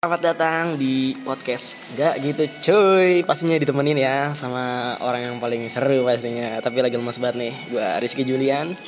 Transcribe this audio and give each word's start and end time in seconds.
Selamat 0.00 0.32
datang 0.32 0.80
di 0.80 1.12
podcast. 1.12 1.76
Gak 1.92 2.24
gitu 2.24 2.48
cuy. 2.64 3.20
Pastinya 3.20 3.60
ditemenin 3.60 4.00
ya 4.00 4.32
Sama 4.32 4.96
orang 4.96 5.28
yang 5.28 5.36
paling 5.36 5.68
seru 5.68 6.08
pastinya. 6.08 6.56
Tapi 6.64 6.80
lagi 6.80 6.96
lemas 6.96 7.20
banget 7.20 7.36
nih 7.36 7.52
Gue 7.68 7.84
Rizky 8.00 8.24
Julian 8.24 8.80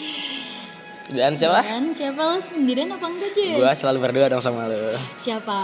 Dan 1.12 1.37
siapa? 1.37 1.61
Dan 1.61 1.93
siapa 1.93 2.21
lo 2.25 2.41
sendirian 2.41 2.88
apa 2.88 3.04
enggak 3.04 3.30
Je? 3.37 3.61
Gue 3.61 3.72
selalu 3.77 3.98
berdua 4.09 4.27
dong 4.32 4.41
sama 4.41 4.64
lo 4.64 4.96
Siapa? 5.21 5.59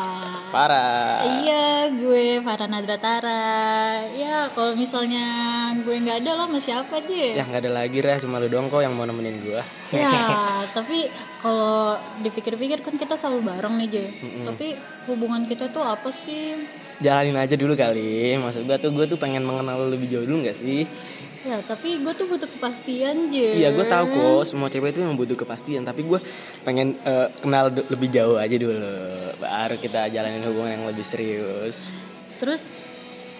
Farah 0.53 1.25
Iya, 1.41 1.89
gue 1.89 2.45
Farah 2.45 2.69
Nadratara. 2.69 3.49
Ya, 4.13 4.53
kalau 4.53 4.77
misalnya 4.77 5.25
gue 5.81 5.97
nggak 5.97 6.21
ada 6.25 6.31
lo 6.37 6.45
sama 6.47 6.59
siapa 6.61 7.01
Je? 7.09 7.41
Ya 7.41 7.49
nggak 7.49 7.65
ada 7.65 7.73
lagi 7.73 7.99
lah 8.05 8.21
Cuma 8.21 8.37
lu 8.37 8.53
doang 8.53 8.69
kok 8.69 8.85
yang 8.85 8.93
mau 8.93 9.09
nemenin 9.09 9.41
gue 9.41 9.61
Ya, 9.97 10.13
tapi 10.77 11.09
kalau 11.41 11.97
dipikir-pikir 12.21 12.85
kan 12.85 13.01
kita 13.01 13.17
selalu 13.17 13.49
bareng 13.49 13.75
nih 13.81 13.89
Je. 13.89 14.07
Tapi 14.45 14.77
hubungan 15.09 15.49
kita 15.49 15.73
tuh 15.73 15.81
apa 15.81 16.13
sih? 16.13 16.61
Jalanin 16.99 17.39
aja 17.39 17.55
dulu 17.55 17.79
kali 17.79 18.37
Maksud 18.37 18.67
gue 18.67 18.77
tuh 18.77 18.91
gue 18.91 19.07
tuh 19.07 19.17
pengen 19.17 19.47
mengenal 19.47 19.87
lu 19.87 19.95
lebih 19.97 20.13
jauh 20.13 20.27
dulu 20.29 20.45
gak 20.45 20.59
sih? 20.59 20.85
Ya, 21.47 21.63
tapi 21.63 22.03
gue 22.03 22.13
tuh 22.13 22.27
butuh 22.27 22.51
kepastian 22.51 23.31
Je. 23.31 23.63
Iya 23.63 23.71
gue 23.71 23.87
tahu 23.87 24.05
kok 24.11 24.43
Semua 24.43 24.67
cewek 24.67 24.91
itu 24.91 25.07
yang 25.07 25.15
butuh 25.15 25.39
kepastian 25.39 25.87
Tapi 25.87 26.03
gue 26.03 26.19
pengen 26.63 26.99
eh, 27.01 27.31
kenal 27.39 27.71
lebih 27.71 28.11
jauh 28.11 28.35
aja 28.35 28.59
dulu 28.59 28.83
Baru 29.39 29.79
kita 29.79 30.11
jalanin 30.11 30.43
hubungan 30.45 30.83
yang 30.83 30.85
lebih 30.91 31.07
serius 31.07 31.87
Terus 32.43 32.75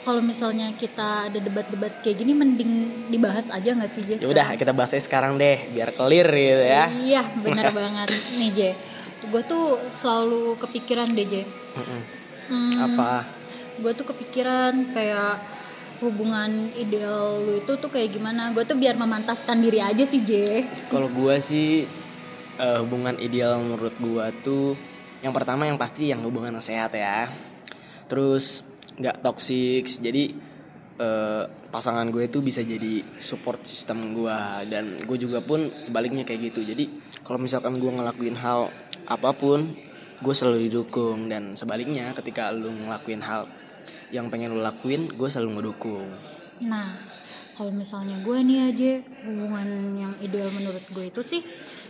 kalau 0.07 0.25
misalnya 0.25 0.73
kita 0.73 1.29
ada 1.29 1.37
debat-debat 1.37 2.01
kayak 2.01 2.25
gini 2.25 2.33
mending 2.33 2.73
dibahas 3.13 3.53
aja 3.53 3.77
nggak 3.77 3.91
sih 3.93 4.03
Je? 4.09 4.17
Ya 4.17 4.25
udah 4.25 4.57
kita 4.57 4.73
bahas 4.73 4.97
aja 4.97 5.05
sekarang 5.05 5.37
deh 5.37 5.69
biar 5.69 5.93
clear 5.93 6.25
gitu 6.25 6.65
ya. 6.65 6.85
Iya, 6.89 7.23
benar 7.37 7.69
banget 7.77 8.09
nih 8.41 8.51
Je. 8.57 8.71
Gue 9.29 9.45
tuh 9.45 9.77
selalu 10.01 10.57
kepikiran 10.57 11.13
deh 11.13 11.27
Je. 11.29 11.43
Mm-mm. 11.45 12.01
Hmm, 12.49 12.73
Apa? 12.89 13.29
gue 13.79 13.93
tuh 13.93 14.09
kepikiran 14.09 14.97
kayak 14.97 15.45
hubungan 15.99 16.71
ideal 16.79 17.43
lu 17.43 17.59
itu 17.59 17.73
tuh 17.75 17.91
kayak 17.91 18.15
gimana 18.15 18.55
gue 18.55 18.63
tuh 18.63 18.79
biar 18.79 18.95
memantaskan 18.95 19.59
diri 19.59 19.83
aja 19.83 20.05
sih 20.07 20.23
J 20.23 20.31
Kalau 20.91 21.11
gua 21.11 21.43
sih 21.43 21.85
eh, 22.59 22.79
hubungan 22.83 23.19
ideal 23.19 23.59
menurut 23.59 23.95
gua 23.99 24.31
tuh 24.43 24.79
yang 25.19 25.35
pertama 25.35 25.67
yang 25.67 25.79
pasti 25.79 26.11
yang 26.15 26.23
hubungan 26.23 26.55
sehat 26.63 26.95
ya. 26.95 27.31
Terus 28.07 28.63
nggak 28.99 29.23
toksik. 29.23 29.87
Jadi 29.99 30.35
eh, 30.99 31.43
pasangan 31.69 32.07
gue 32.09 32.27
itu 32.27 32.39
bisa 32.41 32.63
jadi 32.63 33.03
support 33.19 33.63
system 33.67 34.15
gua 34.15 34.63
dan 34.67 34.99
gue 35.03 35.19
juga 35.19 35.43
pun 35.43 35.75
sebaliknya 35.75 36.23
kayak 36.23 36.55
gitu. 36.55 36.63
Jadi 36.63 36.91
kalau 37.27 37.43
misalkan 37.43 37.83
gua 37.83 37.99
ngelakuin 37.99 38.39
hal 38.39 38.71
apa 39.09 39.31
pun, 39.35 39.75
gue 40.19 40.35
selalu 40.35 40.69
didukung 40.71 41.31
dan 41.31 41.55
sebaliknya 41.55 42.13
ketika 42.15 42.51
lu 42.53 42.71
ngelakuin 42.71 43.23
hal 43.23 43.47
yang 44.15 44.33
pengen 44.33 44.57
lu 44.57 44.61
lakuin, 44.61 45.13
gue 45.13 45.29
selalu 45.29 45.51
ngedukung. 45.61 46.09
nah 46.59 46.99
kalau 47.59 47.75
misalnya 47.75 48.23
gue 48.23 48.39
nih 48.39 48.59
aja 48.71 48.93
hubungan 49.27 49.67
yang 49.99 50.15
ideal 50.23 50.47
menurut 50.55 50.85
gue 50.95 51.11
itu 51.11 51.23
sih 51.27 51.43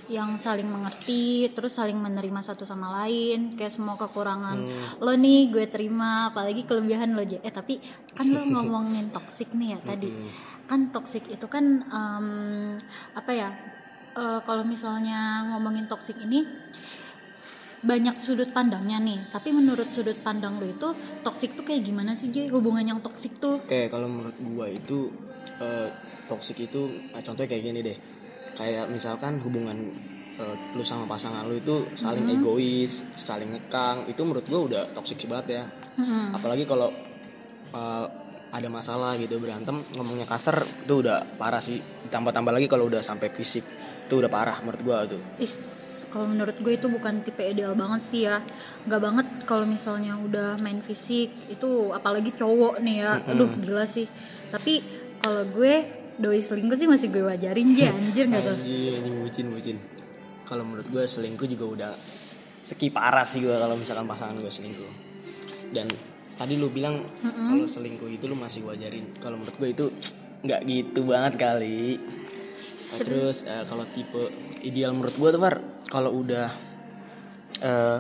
yang 0.09 0.41
saling 0.41 0.65
mengerti 0.65 1.53
terus 1.53 1.77
saling 1.77 2.01
menerima 2.01 2.41
satu 2.41 2.65
sama 2.65 3.05
lain 3.05 3.53
kayak 3.53 3.77
semua 3.77 4.01
kekurangan 4.01 4.57
lo 4.97 5.13
nih 5.13 5.53
gue 5.53 5.69
terima 5.69 6.33
apalagi 6.33 6.65
kelebihan 6.65 7.13
lo 7.13 7.21
aja 7.21 7.37
eh 7.45 7.53
tapi 7.53 7.77
kan 8.17 8.33
lo 8.33 8.41
ngomongin 8.57 9.13
toxic 9.13 9.53
nih 9.53 9.77
ya 9.77 9.79
tadi. 9.85 10.09
Kan 10.65 10.89
toxic 10.89 11.29
itu 11.29 11.45
kan 11.53 11.85
em, 11.85 12.27
apa 13.13 13.33
ya 13.37 13.53
eh, 14.17 14.41
kalau 14.49 14.65
misalnya 14.65 15.53
ngomongin 15.53 15.85
toxic 15.85 16.17
ini 16.17 16.49
banyak 17.79 18.19
sudut 18.19 18.51
pandangnya 18.51 18.98
nih 18.98 19.31
tapi 19.31 19.55
menurut 19.55 19.91
sudut 19.95 20.19
pandang 20.25 20.59
lo 20.59 20.67
itu 20.67 20.91
toxic 21.23 21.55
tuh 21.55 21.62
kayak 21.62 21.87
gimana 21.87 22.19
sih 22.19 22.31
Jay 22.35 22.51
hubungan 22.51 22.83
yang 22.83 22.98
toxic 22.98 23.39
tuh 23.39 23.62
Oke, 23.69 23.87
kalau 23.93 24.09
menurut 24.09 24.37
gua 24.41 24.67
itu 24.67 25.12
eh, 25.61 25.89
toxic 26.25 26.57
itu 26.69 26.89
eh, 27.12 27.23
contohnya 27.25 27.48
kayak 27.48 27.65
gini 27.65 27.81
deh. 27.85 27.98
Kayak 28.57 28.89
misalkan 28.89 29.41
hubungan 29.45 29.77
eh, 30.41 30.57
lu 30.73 30.85
sama 30.85 31.05
pasangan 31.05 31.45
lu 31.48 31.61
itu 31.61 31.85
saling 31.97 32.29
egois, 32.29 33.05
saling 33.17 33.52
ngekang, 33.57 34.08
itu 34.08 34.20
menurut 34.25 34.45
gua 34.48 34.61
udah 34.69 34.83
toxic 34.92 35.20
banget 35.29 35.47
ya. 35.61 35.64
Mm-mm. 36.01 36.36
Apalagi 36.36 36.64
kalau 36.64 36.92
eh, 37.73 38.07
ada 38.48 38.69
masalah 38.73 39.20
gitu 39.20 39.36
berantem 39.36 39.85
ngomongnya 39.92 40.25
kasar 40.25 40.64
itu 40.64 41.05
udah 41.05 41.25
parah 41.36 41.61
sih. 41.61 41.77
Ditambah-tambah 42.08 42.52
lagi 42.57 42.67
kalau 42.70 42.89
udah 42.89 43.05
sampai 43.05 43.29
fisik 43.33 43.64
itu 44.08 44.14
udah 44.17 44.31
parah 44.33 44.64
menurut 44.64 44.81
gua 44.81 45.05
tuh. 45.05 45.20
Is, 45.36 45.98
kalau 46.18 46.34
menurut 46.34 46.58
gue 46.58 46.74
itu 46.74 46.90
bukan 46.90 47.23
tipe 47.23 47.46
ideal 47.46 47.79
banget 47.79 48.02
sih 48.02 48.27
ya. 48.27 48.42
Gak 48.90 48.98
banget 48.98 49.27
kalau 49.46 49.62
misalnya 49.62 50.18
udah 50.18 50.58
main 50.58 50.83
fisik 50.83 51.30
itu 51.46 51.95
apalagi 51.95 52.34
cowok 52.34 52.83
nih 52.83 53.06
ya. 53.06 53.23
Aduh 53.23 53.55
gila 53.62 53.86
sih. 53.86 54.11
Tapi 54.51 54.83
kalau 55.23 55.46
gue 55.46 55.86
doi 56.18 56.42
selingkuh 56.42 56.74
sih 56.74 56.90
masih 56.90 57.14
gue 57.14 57.23
wajarin 57.23 57.70
aja 57.70 57.95
anjir 58.02 58.27
gak 58.27 58.42
tuh. 58.42 58.58
Ini 58.67 59.11
bucin 59.23 59.46
bucin. 59.55 59.78
Kalau 60.42 60.67
menurut 60.67 60.90
gue 60.90 61.07
selingkuh 61.07 61.46
juga 61.46 61.64
udah 61.70 61.92
seki 62.67 62.90
parah 62.90 63.23
sih 63.23 63.39
gue 63.39 63.55
kalau 63.55 63.78
misalkan 63.78 64.11
pasangan 64.11 64.34
gue 64.42 64.51
selingkuh. 64.51 64.90
Dan 65.70 65.86
tadi 66.34 66.58
lu 66.58 66.67
bilang 66.67 66.98
kalau 67.23 67.70
selingkuh 67.70 68.11
itu 68.11 68.27
lu 68.27 68.34
masih 68.34 68.67
wajarin. 68.67 69.14
Kalau 69.23 69.39
menurut 69.39 69.55
gue 69.55 69.70
itu 69.70 69.86
nggak 70.42 70.67
gitu 70.67 71.07
banget 71.07 71.39
kali. 71.39 72.02
Nah, 72.89 72.98
Terus 73.05 73.45
eh, 73.45 73.62
kalau 73.68 73.84
tipe 73.92 74.33
ideal 74.64 74.96
menurut 74.96 75.14
gue 75.14 75.28
tuh 75.28 75.40
Far, 75.40 75.57
kalau 75.89 76.21
udah 76.21 76.53
eh, 77.65 77.99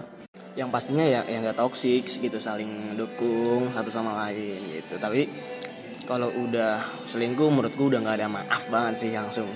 yang 0.54 0.68
pastinya 0.68 1.02
ya 1.06 1.24
yang 1.26 1.42
nggak 1.42 1.58
toksik 1.58 2.04
gitu 2.04 2.38
saling 2.38 2.94
dukung 2.94 3.72
satu 3.72 3.88
sama 3.88 4.14
lain 4.26 4.60
gitu. 4.78 5.00
Tapi 5.00 5.28
kalau 6.04 6.32
udah 6.32 7.04
selingkuh 7.04 7.48
menurut 7.52 7.72
gue 7.76 7.86
udah 7.96 8.00
nggak 8.00 8.16
ada 8.22 8.28
maaf 8.32 8.64
banget 8.72 8.94
sih 8.96 9.10
langsung 9.12 9.48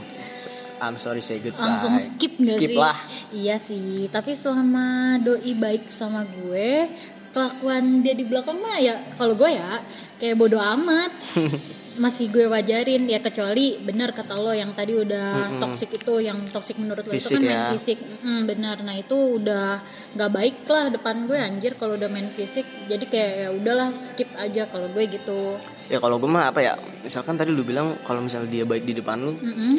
I'm 0.82 0.98
sorry 0.98 1.22
say 1.22 1.38
goodbye. 1.38 1.78
Langsung 1.78 1.94
skip 2.02 2.34
gak 2.42 2.58
Skip 2.58 2.70
sih? 2.74 2.78
lah. 2.78 2.98
Iya 3.30 3.56
sih. 3.62 4.10
Tapi 4.10 4.34
selama 4.34 5.14
doi 5.22 5.54
baik 5.54 5.94
sama 5.94 6.26
gue, 6.26 6.90
kelakuan 7.30 8.02
dia 8.02 8.18
di 8.18 8.26
belakang 8.26 8.58
mah 8.58 8.82
ya 8.82 8.98
kalau 9.14 9.38
gue 9.38 9.46
ya 9.46 9.78
kayak 10.22 10.38
bodoh 10.38 10.62
amat. 10.62 11.10
masih 11.92 12.32
gue 12.32 12.48
wajarin 12.48 13.04
ya 13.04 13.20
kecuali 13.20 13.76
benar 13.76 14.16
kata 14.16 14.40
lo 14.40 14.48
yang 14.56 14.72
tadi 14.72 14.96
udah 14.96 15.60
toxic 15.60 15.92
itu 15.92 16.24
yang 16.24 16.40
toxic 16.48 16.80
menurut 16.80 17.04
lo 17.04 17.12
Fisik 17.12 17.36
itu 17.36 17.36
kan 17.36 17.42
main 17.44 17.52
ya. 17.52 17.68
fisik 17.76 17.98
Mm, 18.22 18.42
benar 18.48 18.76
nah 18.80 18.96
itu 18.96 19.12
udah 19.12 19.84
nggak 20.16 20.30
baik 20.32 20.56
lah 20.64 20.88
depan 20.88 21.28
gue 21.28 21.36
anjir 21.36 21.76
kalau 21.76 22.00
udah 22.00 22.08
main 22.08 22.32
fisik 22.32 22.64
jadi 22.88 23.04
kayak 23.04 23.30
ya 23.36 23.48
udahlah 23.52 23.92
skip 23.92 24.30
aja 24.40 24.72
kalau 24.72 24.88
gue 24.88 25.04
gitu 25.04 25.60
Ya 25.92 26.00
kalau 26.00 26.16
gue 26.16 26.30
mah 26.30 26.48
apa 26.48 26.64
ya? 26.64 26.80
Misalkan 27.04 27.36
tadi 27.36 27.52
lu 27.52 27.60
bilang 27.60 28.00
kalau 28.08 28.24
misalnya 28.24 28.48
dia 28.48 28.64
baik 28.64 28.88
di 28.88 28.96
depan 28.96 29.20
lu, 29.20 29.36
Mm-mm. 29.36 29.74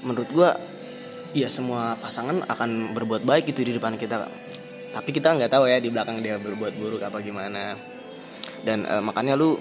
menurut 0.00 0.30
gua 0.32 0.56
ya 1.36 1.52
semua 1.52 2.00
pasangan 2.00 2.40
akan 2.48 2.96
berbuat 2.96 3.28
baik 3.28 3.52
itu 3.52 3.68
di 3.68 3.76
depan 3.76 4.00
kita. 4.00 4.24
Tapi 4.90 5.10
kita 5.12 5.36
nggak 5.36 5.52
tahu 5.52 5.68
ya 5.68 5.76
di 5.76 5.92
belakang 5.92 6.24
dia 6.24 6.40
berbuat 6.40 6.72
buruk 6.80 7.04
apa 7.04 7.20
gimana. 7.20 7.76
Dan 8.64 8.88
eh, 8.88 9.02
makanya 9.04 9.36
lu 9.36 9.60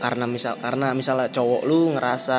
karena 0.00 0.24
misal 0.24 0.56
karena 0.56 0.90
misalnya 0.90 1.28
cowok 1.28 1.62
lu 1.62 1.94
ngerasa 1.94 2.38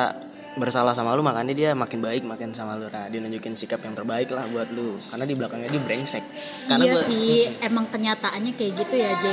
bersalah 0.52 0.92
sama 0.92 1.16
lu 1.16 1.24
makanya 1.24 1.54
dia 1.56 1.70
makin 1.72 2.04
baik 2.04 2.26
makin 2.26 2.52
sama 2.52 2.76
lu. 2.76 2.84
Nah, 2.86 3.08
dia 3.08 3.24
nunjukin 3.24 3.56
sikap 3.56 3.80
yang 3.80 3.96
terbaik 3.96 4.28
lah 4.28 4.44
buat 4.44 4.68
lu. 4.68 5.00
Karena 5.08 5.24
di 5.24 5.32
belakangnya 5.32 5.72
dia 5.72 5.80
brengsek. 5.80 6.20
Karena 6.68 6.84
iya 6.84 6.92
gua- 6.92 7.06
sih 7.08 7.30
emang 7.64 7.88
kenyataannya 7.88 8.52
kayak 8.52 8.72
gitu 8.76 8.94
ya 8.94 9.12
J. 9.16 9.26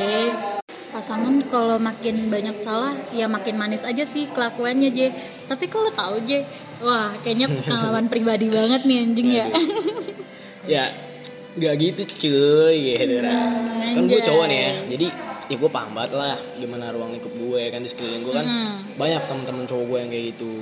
Pasangan 0.90 1.44
kalau 1.52 1.78
makin 1.78 2.32
banyak 2.32 2.58
salah 2.58 2.96
ya 3.12 3.28
makin 3.28 3.60
manis 3.60 3.84
aja 3.84 4.08
sih 4.08 4.32
kelakuannya 4.32 4.90
J. 4.90 5.00
Tapi 5.52 5.68
kalau 5.68 5.92
tahu 5.92 6.24
J? 6.24 6.48
Wah 6.80 7.12
kayaknya 7.20 7.52
pengalaman 7.52 8.08
pribadi 8.14 8.48
banget 8.48 8.88
nih 8.88 8.98
anjing 9.04 9.30
ya. 9.30 9.48
Ya 10.64 10.86
nggak 11.50 11.76
gitu 11.82 12.02
cuy 12.22 12.96
gitu 12.96 13.20
lah. 13.20 13.52
kan 13.92 14.06
gue 14.06 14.16
anjay. 14.16 14.22
cowok 14.22 14.46
nih 14.48 14.60
ya 14.62 14.72
jadi 14.88 15.08
ya 15.50 15.58
gue 15.58 15.72
paham 15.74 15.98
banget 15.98 16.14
lah 16.14 16.38
gimana 16.62 16.94
ruang 16.94 17.18
lingkup 17.18 17.34
gue 17.34 17.62
kan 17.74 17.82
di 17.82 17.90
sekeliling 17.90 18.24
gue 18.24 18.34
kan. 18.38 18.46
Banyak 18.96 19.22
teman-teman 19.26 19.66
cowok 19.66 19.86
gue 19.90 19.98
yang 19.98 20.10
kayak 20.14 20.26
gitu. 20.38 20.54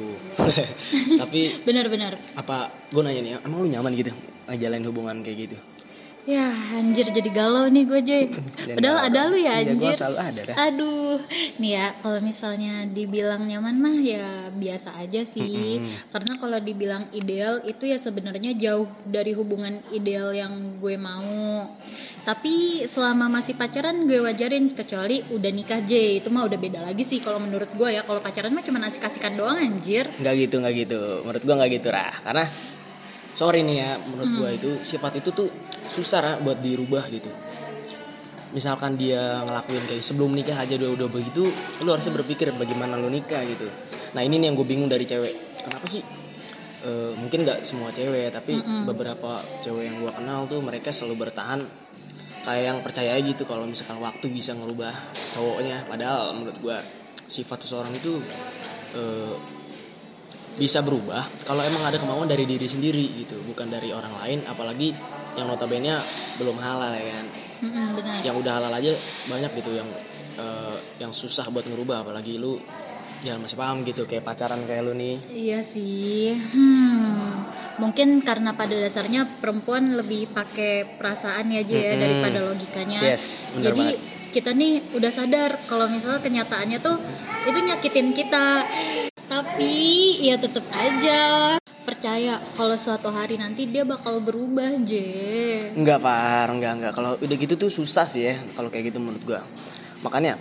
Tapi 1.22 1.42
benar-benar 1.68 2.16
apa 2.34 2.72
gue 2.90 3.02
nanya 3.04 3.22
nih 3.22 3.32
emang 3.44 3.60
lu 3.62 3.70
nyaman 3.70 3.92
gitu 3.94 4.12
ngejalanin 4.48 4.88
hubungan 4.88 5.18
kayak 5.28 5.38
gitu 5.52 5.58
ya 6.28 6.52
anjir 6.76 7.08
jadi 7.08 7.30
galau 7.32 7.66
nih 7.66 7.84
gue 7.84 8.02
J 8.04 8.12
padahal 8.76 9.00
ada 9.02 9.20
lu 9.26 9.40
ya 9.40 9.58
Iya, 9.58 9.72
anjir. 9.72 9.96
selalu 9.96 10.18
ada 10.20 10.42
dah. 10.44 10.56
aduh. 10.60 11.18
Nih 11.58 11.72
ya 11.74 11.96
kalau 11.98 12.20
misalnya 12.20 12.84
dibilang 12.86 13.42
nyaman 13.42 13.80
mah 13.80 13.98
ya 13.98 14.28
biasa 14.52 14.94
aja 14.98 15.24
sih. 15.24 15.80
Karena 16.12 16.36
kalau 16.36 16.60
dibilang 16.60 17.08
ideal 17.12 17.64
itu 17.64 17.84
ya 17.84 17.98
sebenarnya 17.98 18.54
jauh 18.54 18.86
dari 19.04 19.32
hubungan 19.32 19.80
ideal 19.90 20.30
yang 20.30 20.52
gue 20.78 20.94
mau. 20.94 21.72
Tapi 22.22 22.86
selama 22.86 23.32
masih 23.32 23.56
pacaran 23.56 24.04
gue 24.04 24.20
wajarin. 24.20 24.76
Kecuali 24.76 25.24
udah 25.28 25.50
nikah 25.50 25.82
J. 25.82 26.20
Itu 26.20 26.28
mah 26.28 26.44
udah 26.44 26.60
beda 26.60 26.84
lagi 26.84 27.02
sih 27.02 27.18
kalau 27.18 27.40
menurut 27.40 27.72
gue 27.72 27.90
ya. 27.90 28.04
Kalau 28.04 28.20
pacaran 28.20 28.52
mah 28.52 28.62
cuma 28.62 28.84
asik-asikan 28.84 29.34
doang 29.34 29.58
anjir. 29.58 30.12
Nggak 30.20 30.34
gitu 30.38 30.56
nggak 30.60 30.76
gitu. 30.78 31.00
Menurut 31.24 31.42
gue 31.42 31.56
nggak 31.56 31.72
gitu 31.74 31.88
rah. 31.90 32.14
Karena 32.22 32.46
sorry 33.38 33.62
nih 33.62 33.78
ya 33.78 33.92
menurut 34.02 34.34
gue 34.34 34.50
itu 34.58 34.70
sifat 34.82 35.22
itu 35.22 35.30
tuh 35.30 35.48
susah 35.86 36.20
Ra, 36.20 36.34
buat 36.42 36.58
dirubah 36.58 37.06
gitu. 37.14 37.30
Misalkan 38.58 38.98
dia 38.98 39.46
ngelakuin 39.46 39.86
kayak 39.86 40.02
sebelum 40.02 40.34
nikah 40.34 40.58
aja 40.58 40.74
udah 40.74 40.98
udah 40.98 41.08
begitu 41.14 41.46
lu 41.86 41.90
harusnya 41.94 42.18
berpikir 42.18 42.50
bagaimana 42.58 42.98
lu 42.98 43.14
nikah 43.14 43.46
gitu. 43.46 43.70
Nah 44.18 44.26
ini 44.26 44.42
nih 44.42 44.50
yang 44.50 44.58
gue 44.58 44.66
bingung 44.66 44.90
dari 44.90 45.06
cewek. 45.06 45.62
Kenapa 45.62 45.86
sih? 45.86 46.02
Eh, 46.82 47.14
mungkin 47.14 47.46
nggak 47.46 47.62
semua 47.62 47.94
cewek 47.94 48.34
tapi 48.34 48.58
beberapa 48.90 49.46
cewek 49.62 49.86
yang 49.86 49.98
gue 50.02 50.12
kenal 50.18 50.50
tuh 50.50 50.58
mereka 50.66 50.90
selalu 50.90 51.30
bertahan 51.30 51.62
kayak 52.42 52.64
yang 52.64 52.80
percaya 52.80 53.14
gitu 53.20 53.44
kalau 53.44 53.68
misalkan 53.70 54.02
waktu 54.02 54.34
bisa 54.34 54.58
ngerubah 54.58 54.98
cowoknya. 55.38 55.86
Padahal 55.86 56.34
menurut 56.34 56.58
gue 56.58 56.78
sifat 57.30 57.70
seseorang 57.70 57.94
itu 57.94 58.18
eh, 58.98 59.57
bisa 60.58 60.82
berubah 60.82 61.22
kalau 61.46 61.62
emang 61.62 61.86
ada 61.86 61.98
kemauan 61.98 62.26
dari 62.26 62.44
diri 62.44 62.66
sendiri 62.66 63.06
gitu 63.16 63.38
bukan 63.46 63.70
dari 63.70 63.94
orang 63.94 64.14
lain 64.18 64.40
apalagi 64.44 64.90
yang 65.38 65.46
notabene 65.46 66.02
belum 66.36 66.58
halal 66.58 66.92
ya 66.92 67.14
kan 67.14 67.26
Mm-mm, 67.62 67.88
benar 67.94 68.18
yang 68.26 68.36
udah 68.36 68.54
halal 68.58 68.74
aja 68.74 68.94
banyak 69.26 69.52
gitu 69.56 69.78
yang 69.78 69.90
eh, 70.36 70.78
yang 70.98 71.14
susah 71.14 71.46
buat 71.48 71.66
ngerubah 71.66 72.02
apalagi 72.02 72.38
lu 72.38 72.58
ya 73.22 73.34
masih 73.38 73.58
paham 73.58 73.82
gitu 73.82 74.06
kayak 74.06 74.22
pacaran 74.22 74.62
kayak 74.66 74.86
lu 74.86 74.94
nih 74.94 75.18
Iya 75.34 75.66
sih. 75.66 76.38
Hmm. 76.38 77.50
Mungkin 77.78 78.22
karena 78.22 78.54
pada 78.54 78.74
dasarnya 78.74 79.26
perempuan 79.42 79.98
lebih 79.98 80.30
pakai 80.34 80.98
perasaan 80.98 81.50
ya 81.50 81.62
aja 81.66 81.78
ya 81.78 81.94
Mm-mm. 81.94 82.02
daripada 82.02 82.40
logikanya. 82.46 83.00
Yes, 83.02 83.54
benar 83.54 83.64
Jadi 83.74 83.86
banget. 83.94 84.34
kita 84.34 84.50
nih 84.54 84.74
udah 84.94 85.12
sadar 85.14 85.52
kalau 85.66 85.86
misalnya 85.90 86.22
kenyataannya 86.22 86.78
tuh 86.78 86.98
itu 87.46 87.58
nyakitin 87.58 88.14
kita. 88.14 88.46
Tapi 89.28 89.72
ya 90.24 90.40
tetap 90.40 90.64
aja 90.72 91.20
percaya 91.84 92.40
kalau 92.56 92.76
suatu 92.80 93.12
hari 93.12 93.36
nanti 93.36 93.68
dia 93.68 93.84
bakal 93.84 94.24
berubah, 94.24 94.80
Je. 94.88 95.72
Enggak 95.76 96.00
par, 96.04 96.48
enggak 96.52 96.74
enggak. 96.80 96.94
Kalau 96.96 97.20
udah 97.20 97.38
gitu 97.40 97.56
tuh 97.60 97.72
susah 97.72 98.08
sih 98.08 98.28
ya, 98.28 98.36
kalau 98.56 98.72
kayak 98.72 98.92
gitu 98.92 99.00
menurut 99.04 99.24
gua. 99.28 99.42
Makanya 100.04 100.40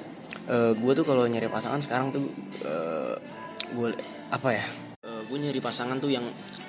gue 0.50 0.92
tuh 0.94 1.02
kalau 1.02 1.26
nyari 1.26 1.50
pasangan 1.50 1.82
sekarang 1.82 2.14
tuh 2.14 2.30
gue 3.74 3.88
apa 4.30 4.48
ya? 4.54 4.66
gue 5.26 5.38
nyari 5.42 5.58
pasangan 5.58 5.98
tuh 5.98 6.10
yang 6.14 6.22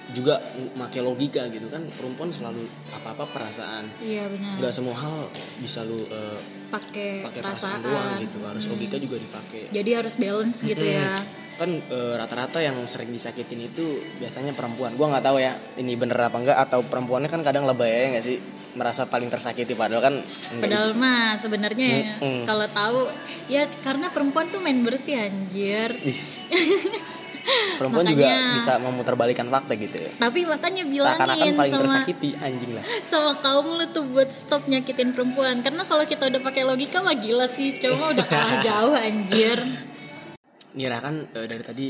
juga 0.09 0.39
make 0.73 0.97
logika 0.97 1.47
gitu 1.47 1.67
kan. 1.67 1.83
Perempuan 1.89 2.29
selalu 2.29 2.63
apa-apa 2.89 3.27
perasaan. 3.27 3.91
Iya 3.97 4.27
benar. 4.27 4.55
Enggak 4.57 4.73
semua 4.73 4.95
hal 4.95 5.27
bisa 5.57 5.81
lu 5.81 6.03
eh, 6.03 6.39
Pakai 6.67 7.23
pakai 7.23 7.39
perasaan. 7.41 7.79
doang 7.79 8.19
gitu. 8.19 8.37
Harus 8.41 8.63
Hmm. 8.63 8.71
logika 8.73 8.97
juga 8.97 9.15
dipakai. 9.17 9.61
Jadi 9.69 9.89
harus 9.91 10.13
balance 10.15 10.57
gitu 10.61 10.83
ya. 10.83 11.23
kan 11.57 11.73
eh, 11.73 12.13
rata-rata 12.13 12.61
yang 12.61 12.77
sering 12.85 13.09
disakitin 13.09 13.65
itu 13.65 13.81
biasanya 14.15 14.53
perempuan 14.53 14.93
gua 14.93 15.09
nggak 15.09 15.25
tahu 15.25 15.41
ya 15.41 15.57
ini 15.73 15.97
bener 15.97 16.13
apa 16.21 16.37
enggak 16.37 16.53
atau 16.55 16.85
perempuannya 16.85 17.25
kan 17.27 17.41
kadang 17.41 17.65
lebay 17.65 17.89
ya 17.89 18.05
nggak 18.13 18.21
sih 18.21 18.37
merasa 18.71 19.09
paling 19.09 19.25
tersakiti 19.25 19.73
padahal 19.73 20.05
kan 20.05 20.15
enggak 20.53 20.61
Padahal 20.61 20.89
mah 20.93 21.33
sebenarnya 21.35 21.87
ya, 21.89 22.13
Mm-mm. 22.21 22.45
kalau 22.45 22.67
tahu 22.69 22.99
ya 23.49 23.65
karena 23.81 24.05
perempuan 24.07 24.47
tuh 24.47 24.61
main 24.61 24.85
bersih 24.85 25.17
anjir. 25.17 25.97
Perempuan 27.75 28.05
juga 28.07 28.23
Makanya- 28.23 28.55
bisa 28.55 28.71
memutarbalikkan 28.79 29.47
fakta 29.47 29.73
gitu 29.75 29.97
ya. 29.99 30.09
Tapi 30.15 30.39
makanya 30.47 30.83
seakan-akan 30.87 31.27
bilangin 31.27 31.53
paling 31.53 31.73
sama 31.73 31.81
tersakiti 31.83 32.29
anjing 32.39 32.71
lah. 32.71 32.83
sama 33.03 33.31
kaum 33.43 33.67
lu 33.75 33.85
tuh 33.91 34.05
buat 34.07 34.29
stop 34.31 34.65
nyakitin 34.65 35.11
perempuan. 35.11 35.59
Karena 35.59 35.83
kalau 35.83 36.07
kita 36.07 36.31
udah 36.31 36.39
pakai 36.39 36.63
logika 36.63 37.03
mah 37.03 37.13
gila 37.13 37.51
sih. 37.51 37.75
Mah 37.77 38.09
udah 38.15 38.25
kalah 38.31 38.57
jauh 38.63 38.95
anjir. 38.95 39.59
Nira 40.73 40.97
kan 41.01 41.27
eh, 41.33 41.45
dari 41.45 41.63
tadi 41.63 41.87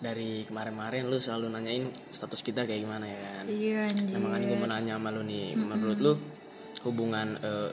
dari 0.00 0.48
kemarin-kemarin 0.48 1.04
lu 1.06 1.20
selalu 1.20 1.52
nanyain 1.52 1.84
status 2.08 2.40
kita 2.40 2.64
kayak 2.64 2.80
gimana 2.80 3.04
ya 3.04 3.18
kan? 3.20 3.44
Iya 3.46 3.80
anjir. 3.92 4.16
Nah, 4.16 4.20
makanya 4.24 4.46
gue 4.48 4.58
mau 4.58 4.68
nanya 4.68 4.92
sama 4.96 5.08
lu 5.12 5.22
nih, 5.22 5.46
menurut 5.54 5.98
lu 6.00 6.12
hubungan 6.88 7.36
eh, 7.36 7.70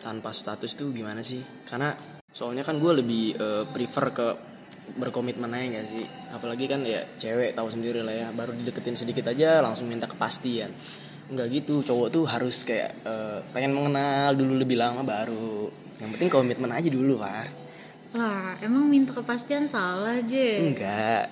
tanpa 0.00 0.32
status 0.32 0.72
tuh 0.72 0.88
gimana 0.90 1.20
sih? 1.20 1.44
Karena 1.68 1.92
soalnya 2.32 2.64
kan 2.64 2.80
gue 2.80 2.92
lebih 2.96 3.24
eh, 3.36 3.64
prefer 3.68 4.06
ke 4.10 4.28
berkomitmen 4.96 5.50
aja 5.52 5.82
gak 5.82 5.86
sih? 5.90 6.04
Apalagi 6.30 6.70
kan 6.70 6.80
ya 6.86 7.02
cewek 7.18 7.52
tahu 7.58 7.68
sendiri 7.68 8.00
lah 8.00 8.14
ya, 8.14 8.28
baru 8.30 8.54
dideketin 8.54 8.96
sedikit 8.96 9.28
aja 9.28 9.60
langsung 9.60 9.90
minta 9.90 10.06
kepastian. 10.06 10.70
Enggak 11.26 11.50
gitu, 11.50 11.82
cowok 11.82 12.08
tuh 12.14 12.24
harus 12.30 12.62
kayak 12.62 12.94
eh, 13.02 13.38
pengen 13.50 13.74
mengenal 13.74 14.38
dulu 14.38 14.54
lebih 14.54 14.78
lama 14.78 15.02
baru. 15.02 15.68
Yang 15.98 16.10
penting 16.16 16.30
komitmen 16.30 16.70
aja 16.70 16.86
dulu, 16.86 17.18
War. 17.18 17.50
Lah, 18.14 18.56
emang 18.62 18.86
minta 18.86 19.10
kepastian 19.10 19.66
salah 19.66 20.22
aja. 20.22 20.46
Enggak. 20.62 21.26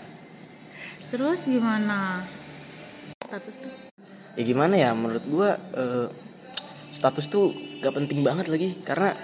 Terus 1.08 1.46
gimana? 1.46 2.26
Status 3.22 3.56
tuh. 3.62 3.72
ya 4.34 4.42
gimana 4.42 4.74
ya 4.74 4.90
menurut 4.90 5.22
gua 5.30 5.54
eh, 5.78 6.10
status 6.90 7.30
tuh 7.30 7.54
gak 7.78 7.94
penting 7.94 8.26
banget 8.26 8.50
lagi 8.50 8.74
karena 8.82 9.14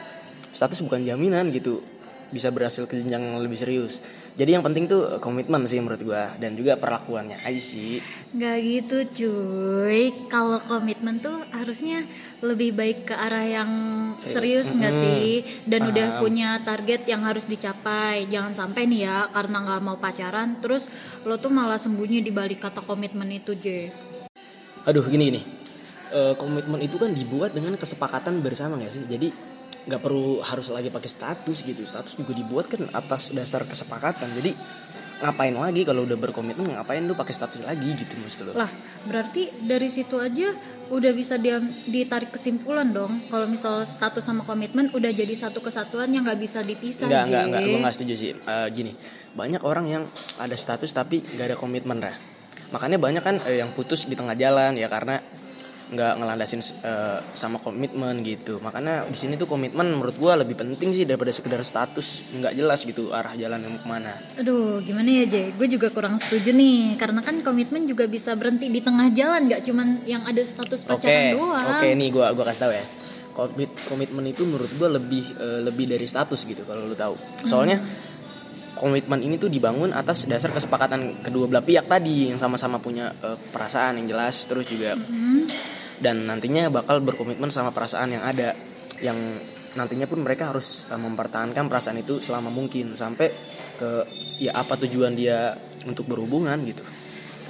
status 0.55 0.83
bukan 0.87 1.03
jaminan 1.03 1.51
gitu 1.51 1.83
bisa 2.31 2.49
berhasil 2.55 2.87
ke 2.87 2.95
jenjang 2.99 3.23
yang 3.23 3.39
lebih 3.43 3.59
serius. 3.59 4.03
Jadi 4.39 4.57
yang 4.57 4.65
penting 4.65 4.87
tuh 4.87 5.19
komitmen 5.19 5.67
sih 5.67 5.83
menurut 5.83 6.01
gua 6.01 6.33
dan 6.39 6.55
juga 6.55 6.79
perlakuannya. 6.79 7.43
Aja 7.43 7.61
sih. 7.61 7.99
Nggak 8.33 8.57
gitu 8.63 8.97
cuy. 9.13 10.15
Kalau 10.31 10.63
komitmen 10.65 11.19
tuh 11.19 11.43
harusnya 11.51 12.07
lebih 12.41 12.73
baik 12.73 13.11
ke 13.11 13.15
arah 13.15 13.45
yang 13.45 13.71
serius. 14.23 14.73
nggak 14.73 14.95
Mm-mm. 14.95 15.05
sih? 15.05 15.31
Dan 15.67 15.91
udah 15.91 16.07
Paham. 16.17 16.21
punya 16.25 16.49
target 16.63 17.05
yang 17.11 17.27
harus 17.27 17.45
dicapai. 17.45 18.31
Jangan 18.31 18.55
sampai 18.55 18.87
nih 18.87 19.11
ya 19.11 19.29
karena 19.35 19.57
nggak 19.67 19.83
mau 19.85 19.99
pacaran 20.01 20.57
Terus 20.63 20.89
lo 21.27 21.37
tuh 21.37 21.53
malah 21.53 21.77
sembunyi 21.77 22.23
di 22.25 22.33
balik 22.33 22.65
kata 22.65 22.81
komitmen 22.87 23.29
itu 23.35 23.53
J. 23.59 23.91
Aduh 24.89 25.05
gini 25.05 25.29
gini. 25.29 25.43
Eh, 26.11 26.35
komitmen 26.35 26.83
itu 26.83 26.99
kan 26.99 27.15
dibuat 27.15 27.55
dengan 27.55 27.79
kesepakatan 27.79 28.43
bersama 28.43 28.75
gak 28.83 28.91
sih? 28.91 29.05
Jadi 29.07 29.31
nggak 29.89 30.01
perlu 30.01 30.45
harus 30.45 30.69
lagi 30.69 30.93
pakai 30.93 31.11
status 31.11 31.65
gitu. 31.65 31.83
Status 31.85 32.17
juga 32.19 32.37
dibuat 32.37 32.69
kan 32.69 32.89
atas 32.93 33.33
dasar 33.33 33.65
kesepakatan. 33.65 34.29
Jadi 34.37 34.53
ngapain 35.21 35.53
lagi 35.53 35.85
kalau 35.85 36.09
udah 36.09 36.17
berkomitmen 36.17 36.73
ngapain 36.73 37.05
lu 37.05 37.13
pakai 37.13 37.37
status 37.37 37.61
lagi 37.61 37.93
gitu 37.93 38.17
maksud 38.21 38.49
lu? 38.49 38.53
Lah 38.57 38.73
berarti 39.05 39.53
dari 39.61 39.93
situ 39.93 40.17
aja 40.17 40.57
udah 40.91 41.13
bisa 41.13 41.37
dia 41.37 41.61
ditarik 41.87 42.35
kesimpulan 42.35 42.89
dong. 42.91 43.29
Kalau 43.29 43.47
misal 43.47 43.85
status 43.85 44.25
sama 44.25 44.49
komitmen 44.49 44.89
udah 44.91 45.13
jadi 45.13 45.33
satu 45.37 45.61
kesatuan 45.61 46.11
yang 46.11 46.25
nggak 46.25 46.41
bisa 46.41 46.65
dipisah 46.65 47.07
Enggak, 47.07 47.25
J 47.25 47.29
enggak, 47.29 47.45
enggak, 47.47 47.63
gue 47.69 47.79
gak 47.85 47.95
setuju 47.95 48.15
sih. 48.17 48.31
Eh, 48.33 48.67
gini, 48.73 48.93
banyak 49.37 49.63
orang 49.63 49.87
yang 49.87 50.05
ada 50.41 50.57
status 50.57 50.91
tapi 50.91 51.21
gak 51.23 51.53
ada 51.53 51.57
komitmen 51.61 52.01
lah. 52.01 52.17
Makanya 52.73 52.99
banyak 52.99 53.23
kan 53.23 53.37
eh, 53.45 53.61
yang 53.61 53.71
putus 53.77 54.09
di 54.09 54.17
tengah 54.17 54.35
jalan 54.35 54.75
ya 54.75 54.89
karena 54.89 55.21
nggak 55.91 56.13
ngelandasin 56.23 56.63
eh, 56.87 57.19
sama 57.35 57.59
komitmen 57.59 58.23
gitu. 58.23 58.63
Makanya 58.63 59.11
di 59.11 59.19
sini 59.19 59.35
tuh 59.35 59.51
komitmen 59.51 59.91
menurut 59.91 60.15
gue 60.15 60.33
lebih 60.47 60.55
penting 60.55 60.95
sih 60.95 61.03
daripada 61.03 61.35
sekedar 61.35 61.59
status 61.67 62.31
nggak 62.31 62.53
jelas 62.55 62.87
gitu 62.87 63.11
arah 63.11 63.35
jalan 63.35 63.59
yang 63.59 63.73
mau 63.75 63.83
ke 63.83 63.89
mana. 63.91 64.13
Aduh, 64.39 64.79
gimana 64.87 65.11
ya 65.11 65.25
Jay? 65.27 65.51
Gue 65.55 65.67
juga 65.67 65.91
kurang 65.91 66.17
setuju 66.23 66.55
nih, 66.55 66.95
karena 66.95 67.21
kan 67.27 67.43
komitmen 67.43 67.91
juga 67.91 68.07
bisa 68.07 68.39
berhenti 68.39 68.71
di 68.71 68.81
tengah 68.81 69.11
jalan, 69.11 69.51
gak 69.51 69.67
cuman 69.67 70.07
yang 70.07 70.23
ada 70.23 70.41
status 70.47 70.87
pacaran 70.87 71.35
doang. 71.35 71.67
oke 71.77 71.89
nih 71.91 72.09
gue 72.15 72.27
gua 72.39 72.45
kasih 72.47 72.63
tahu 72.63 72.73
ya. 72.73 72.85
Komit 73.31 73.71
komitmen 73.87 74.25
itu 74.27 74.43
menurut 74.47 74.71
gue 74.75 74.89
lebih 74.91 75.25
eh, 75.39 75.61
lebih 75.67 75.91
dari 75.91 76.07
status 76.07 76.47
gitu 76.47 76.63
kalau 76.67 76.87
lu 76.87 76.95
tahu. 76.95 77.15
Soalnya 77.47 77.83
komitmen 78.81 79.21
ini 79.21 79.37
tuh 79.37 79.53
dibangun 79.53 79.93
atas 79.93 80.25
dasar 80.25 80.49
kesepakatan 80.57 81.21
kedua 81.21 81.45
belah 81.45 81.61
pihak 81.61 81.85
tadi 81.85 82.33
yang 82.33 82.41
sama-sama 82.41 82.81
punya 82.81 83.13
eh, 83.21 83.37
perasaan 83.53 84.01
yang 84.01 84.17
jelas 84.17 84.49
terus 84.49 84.65
juga 84.65 84.97
Hmm, 84.97 85.45
dan 86.01 86.25
nantinya 86.25 86.73
bakal 86.73 87.05
berkomitmen 87.05 87.53
sama 87.53 87.71
perasaan 87.71 88.17
yang 88.17 88.25
ada 88.25 88.57
yang 89.05 89.17
nantinya 89.77 90.09
pun 90.11 90.25
mereka 90.25 90.51
harus 90.51 90.89
eh, 90.91 90.99
mempertahankan 90.99 91.71
perasaan 91.71 92.01
itu 92.01 92.19
selama 92.19 92.51
mungkin 92.51 92.99
sampai 92.99 93.29
ke 93.79 93.91
ya 94.41 94.57
apa 94.57 94.81
tujuan 94.81 95.15
dia 95.15 95.55
untuk 95.87 96.09
berhubungan 96.09 96.57
gitu. 96.67 96.83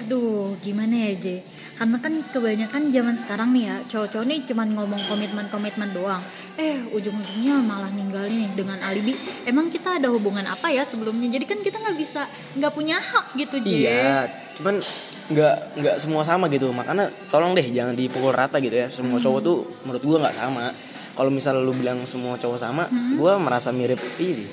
Aduh, 0.04 0.56
gimana 0.60 1.10
ya 1.10 1.12
Jay? 1.16 1.38
Karena 1.80 1.96
kan 1.96 2.12
kebanyakan 2.28 2.92
zaman 2.92 3.16
sekarang 3.16 3.56
nih 3.56 3.64
ya, 3.72 3.76
cowok-cowok 3.88 4.26
nih 4.28 4.44
cuman 4.52 4.68
ngomong 4.76 5.00
komitmen-komitmen 5.08 5.96
doang. 5.96 6.20
Eh, 6.60 6.76
ujung-ujungnya 6.92 7.56
malah 7.64 7.88
ninggalin 7.88 8.36
nih 8.36 8.50
dengan 8.52 8.76
alibi. 8.84 9.16
Emang 9.48 9.72
kita 9.72 9.96
ada 9.96 10.12
hubungan 10.12 10.44
apa 10.44 10.68
ya 10.68 10.84
sebelumnya? 10.84 11.32
Jadi 11.32 11.48
kan 11.48 11.64
kita 11.64 11.80
nggak 11.80 11.96
bisa, 11.96 12.28
nggak 12.60 12.72
punya 12.76 13.00
hak 13.00 13.32
gitu 13.32 13.64
Jay. 13.64 13.88
Iya, 13.88 14.28
cuman 14.60 14.84
nggak 15.32 15.54
nggak 15.80 15.96
semua 16.04 16.20
sama 16.20 16.52
gitu. 16.52 16.68
Makanya 16.68 17.08
tolong 17.32 17.56
deh 17.56 17.64
jangan 17.72 17.96
dipukul 17.96 18.36
rata 18.36 18.60
gitu 18.60 18.76
ya. 18.76 18.92
Semua 18.92 19.16
cowok 19.16 19.40
tuh 19.40 19.64
menurut 19.88 20.02
gua 20.04 20.16
nggak 20.28 20.36
sama. 20.36 20.76
Kalau 21.16 21.32
misal 21.32 21.64
lu 21.64 21.72
bilang 21.72 22.04
semua 22.04 22.36
cowok 22.36 22.60
sama, 22.60 22.92
gua 23.16 23.40
merasa 23.40 23.72
mirip 23.72 24.04
ini. 24.20 24.44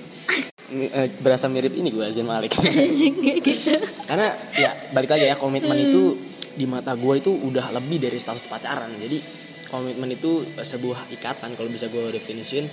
Eh, 0.71 1.11
berasa 1.19 1.51
mirip 1.51 1.75
ini 1.75 1.91
gua 1.91 2.07
Zain 2.07 2.23
Malik. 2.23 2.55
Gitu. 3.35 3.51
Karena 4.07 4.31
ya 4.55 4.71
balik 4.95 5.11
lagi 5.11 5.27
ya 5.27 5.35
komitmen 5.35 5.75
itu 5.75 6.15
di 6.57 6.65
mata 6.65 6.97
gua 6.97 7.21
itu 7.21 7.29
udah 7.29 7.69
lebih 7.77 8.01
dari 8.01 8.17
status 8.17 8.49
pacaran. 8.49 8.97
Jadi 8.97 9.21
komitmen 9.69 10.09
itu 10.09 10.41
sebuah 10.57 11.13
ikatan 11.13 11.53
kalau 11.53 11.69
bisa 11.69 11.87
gua 11.93 12.09
definisiin 12.09 12.65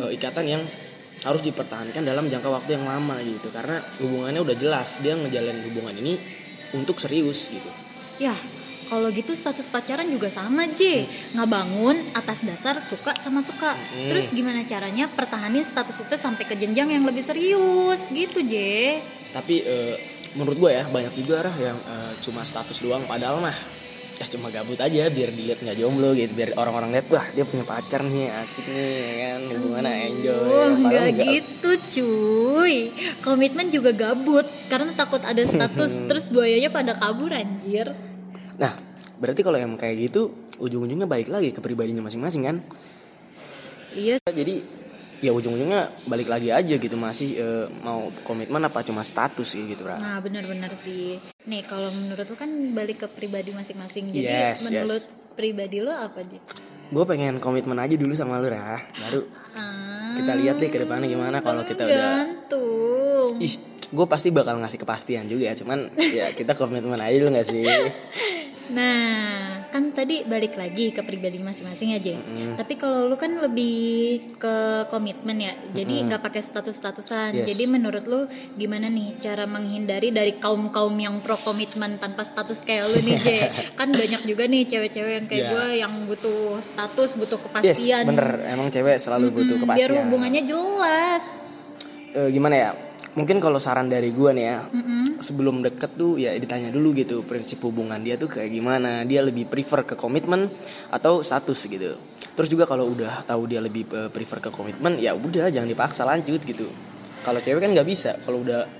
eh, 0.00 0.10
ikatan 0.16 0.46
yang 0.48 0.62
harus 1.18 1.42
dipertahankan 1.42 2.06
dalam 2.06 2.30
jangka 2.30 2.48
waktu 2.48 2.80
yang 2.80 2.88
lama 2.88 3.20
gitu. 3.20 3.52
Karena 3.52 3.84
hubungannya 4.00 4.40
udah 4.40 4.56
jelas 4.56 4.98
dia 5.04 5.14
ngejalanin 5.14 5.62
hubungan 5.68 5.94
ini 5.98 6.16
untuk 6.72 6.96
serius 6.96 7.52
gitu. 7.52 7.70
Ya, 8.18 8.34
kalau 8.88 9.12
gitu 9.12 9.36
status 9.36 9.68
pacaran 9.68 10.08
juga 10.08 10.32
sama 10.32 10.64
J. 10.72 11.04
Nggak 11.36 11.48
bangun 11.52 11.96
atas 12.16 12.40
dasar 12.40 12.80
suka 12.80 13.12
sama 13.20 13.44
suka. 13.44 13.76
Hmm. 13.76 14.08
terus 14.08 14.32
gimana 14.32 14.64
caranya 14.64 15.12
pertahanin 15.12 15.60
status 15.60 16.08
itu 16.08 16.16
sampai 16.16 16.48
ke 16.48 16.56
jenjang 16.56 16.88
yang 16.96 17.04
lebih 17.04 17.20
serius? 17.20 18.08
Gitu 18.08 18.40
J. 18.48 18.54
Tapi 19.36 19.60
eh, 19.60 19.94
menurut 20.36 20.58
gue 20.58 20.70
ya 20.72 20.84
banyak 20.88 21.12
juga 21.16 21.46
lah 21.48 21.56
yang 21.56 21.78
eh, 21.78 22.12
cuma 22.20 22.44
status 22.44 22.80
doang 22.84 23.04
padahal 23.08 23.40
mah 23.40 23.56
ya 24.18 24.26
cuma 24.34 24.50
gabut 24.50 24.74
aja 24.82 25.06
biar 25.06 25.30
dilihat 25.30 25.62
nggak 25.62 25.78
jomblo 25.78 26.10
gitu 26.10 26.34
biar 26.34 26.58
orang-orang 26.58 26.98
lihat 26.98 27.06
wah 27.06 27.22
dia 27.30 27.46
punya 27.46 27.62
pacar 27.62 28.02
nih 28.02 28.26
asik 28.42 28.66
nih 28.66 28.90
ya 28.98 29.12
kan? 29.14 29.40
Hubungannya 29.54 29.94
enjoy. 30.10 30.42
Padahal 30.42 30.74
nggak. 30.74 31.06
enggak. 31.14 31.28
gitu 31.30 31.70
cuy. 31.94 32.76
Komitmen 33.22 33.70
juga 33.70 33.94
gabut 33.94 34.46
Karena 34.66 34.90
takut 34.98 35.22
ada 35.22 35.38
status 35.46 35.92
Terus 36.10 36.34
buayanya 36.34 36.74
pada 36.74 36.98
kabur 36.98 37.30
anjir. 37.30 37.94
Nah 38.58 38.74
berarti 39.22 39.46
kalau 39.46 39.54
emang 39.54 39.78
kayak 39.78 40.10
gitu 40.10 40.34
ujung-ujungnya 40.58 41.06
balik 41.06 41.30
lagi 41.30 41.54
ke 41.54 41.62
pribadinya 41.62 42.02
masing-masing 42.02 42.42
kan? 42.42 42.56
Iya. 43.94 44.18
Jadi 44.26 44.66
ya 45.18 45.34
ujung-ujungnya 45.34 45.94
balik 46.06 46.30
lagi 46.30 46.48
aja 46.50 46.74
gitu 46.74 46.94
masih 46.94 47.28
eh, 47.34 47.66
mau 47.82 48.10
komitmen 48.22 48.62
apa 48.62 48.82
cuma 48.82 49.02
status 49.02 49.54
gitu 49.54 49.82
Ra. 49.82 49.98
Nah 49.98 50.18
benar-benar 50.18 50.74
sih. 50.74 51.18
Nih 51.46 51.62
kalau 51.64 51.90
menurut 51.90 52.26
lu 52.26 52.36
kan 52.36 52.50
balik 52.72 53.02
ke 53.02 53.08
pribadi 53.10 53.50
masing-masing. 53.50 54.14
Jadi 54.14 54.24
Yes, 54.24 54.66
menurut 54.66 55.04
pribadi 55.34 55.78
lu 55.82 55.90
apa 55.90 56.22
J? 56.22 56.38
gue 56.88 57.04
pengen 57.04 57.36
komitmen 57.36 57.76
aja 57.76 58.00
dulu 58.00 58.16
sama 58.16 58.40
lu 58.40 58.48
Ra. 58.48 58.80
Baru 58.96 59.28
Ah, 59.52 60.14
kita 60.14 60.38
lihat 60.38 60.56
deh 60.56 60.70
ke 60.70 60.78
depannya 60.78 61.10
gimana 61.10 61.42
kalau 61.42 61.66
kita 61.66 61.82
udah 61.82 62.10
Gantung 62.22 63.42
ih 63.42 63.54
gue 63.88 64.06
pasti 64.06 64.28
bakal 64.30 64.60
ngasih 64.60 64.78
kepastian 64.78 65.26
juga 65.26 65.50
cuman 65.52 65.90
ya 65.98 66.30
kita 66.30 66.54
komitmen 66.54 67.00
aja 67.00 67.16
dulu 67.18 67.34
gak 67.34 67.48
sih 67.48 67.64
Nah, 68.68 69.64
kan 69.72 69.90
tadi 69.90 70.22
balik 70.22 70.54
lagi 70.54 70.92
ke 70.92 71.00
pribadi 71.00 71.40
masing-masing 71.40 71.96
aja. 71.96 72.20
Mm-mm. 72.20 72.54
Tapi 72.54 72.76
kalau 72.76 73.08
lu 73.08 73.16
kan 73.16 73.32
lebih 73.40 73.76
ke 74.36 74.54
komitmen 74.88 75.40
ya, 75.40 75.52
jadi 75.72 76.04
nggak 76.04 76.20
pakai 76.20 76.44
status-statusan. 76.44 77.32
Yes. 77.32 77.46
Jadi 77.48 77.64
menurut 77.64 78.04
lu 78.04 78.28
gimana 78.54 78.86
nih 78.86 79.16
cara 79.18 79.48
menghindari 79.48 80.12
dari 80.12 80.36
kaum 80.36 80.68
kaum 80.68 80.92
yang 80.94 81.20
pro 81.20 81.36
komitmen 81.36 81.96
tanpa 81.96 82.22
status 82.22 82.60
kayak 82.60 82.92
lu 82.92 83.00
nih, 83.00 83.16
J? 83.20 83.28
kan 83.80 83.88
banyak 83.88 84.22
juga 84.22 84.44
nih 84.44 84.68
cewek-cewek 84.68 85.12
yang 85.14 85.26
kayak 85.26 85.36
Yeah. 85.38 85.54
gue 85.54 85.66
yang 85.78 85.94
butuh 86.04 86.58
status, 86.58 87.14
butuh 87.14 87.38
yes 87.38 87.78
kepastian. 87.78 88.04
bener 88.04 88.42
emang 88.48 88.68
cewek 88.68 88.98
selalu 88.98 89.30
butuh 89.30 89.54
Mm, 89.54 89.62
kepastian 89.62 89.78
Biar 89.86 90.02
hubungannya 90.02 90.42
jelas. 90.42 91.24
Eh, 92.10 92.28
gimana 92.28 92.54
ya 92.58 92.70
mungkin 93.14 93.38
kalau 93.38 93.58
saran 93.58 93.86
dari 93.86 94.10
gue 94.10 94.30
nih 94.30 94.44
ya 94.44 94.58
Mm-mm. 94.66 94.97
Sebelum 95.18 95.60
deket 95.60 95.98
tuh 95.98 96.16
ya 96.16 96.34
ditanya 96.38 96.70
dulu 96.70 96.94
gitu 96.94 97.26
prinsip 97.26 97.58
hubungan 97.66 97.98
dia 97.98 98.14
tuh 98.14 98.30
kayak 98.30 98.50
gimana? 98.50 99.02
Dia 99.04 99.22
lebih 99.26 99.50
prefer 99.50 99.82
ke 99.84 99.94
komitmen 99.98 100.48
atau 100.88 101.20
status 101.20 101.58
gitu? 101.66 101.98
Terus 102.38 102.48
juga 102.48 102.70
kalau 102.70 102.94
udah 102.94 103.26
tahu 103.26 103.50
dia 103.50 103.58
lebih 103.58 103.86
eh, 103.90 104.10
prefer 104.10 104.38
ke 104.38 104.50
komitmen 104.54 104.96
ya 105.02 105.12
udah 105.12 105.50
jangan 105.50 105.66
dipaksa 105.66 106.06
lanjut 106.06 106.38
gitu. 106.46 106.70
Kalau 107.26 107.42
cewek 107.42 107.60
kan 107.66 107.70
nggak 107.74 107.88
bisa 107.88 108.14
kalau 108.22 108.46
udah 108.46 108.77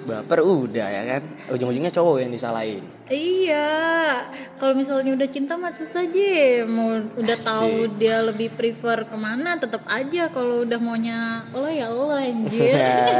baper 0.00 0.40
udah 0.40 0.88
ya 0.88 1.02
kan 1.16 1.22
ujung-ujungnya 1.52 1.92
cowok 1.92 2.24
yang 2.24 2.32
disalahin 2.32 2.84
Iya, 3.10 4.22
kalau 4.62 4.70
misalnya 4.70 5.10
udah 5.18 5.26
cinta 5.26 5.58
mah 5.58 5.74
susah 5.74 6.06
aja. 6.06 6.62
Mau 6.62 6.94
udah 7.18 7.34
Asik. 7.34 7.42
tahu 7.42 7.74
dia 7.98 8.22
lebih 8.22 8.54
prefer 8.54 9.02
ke 9.02 9.18
mana, 9.18 9.58
tetap 9.58 9.82
aja 9.90 10.30
kalau 10.30 10.62
udah 10.62 10.78
maunya 10.78 11.42
lo 11.50 11.66
ya 11.66 11.90
lo 11.90 12.14
anjir. 12.14 12.70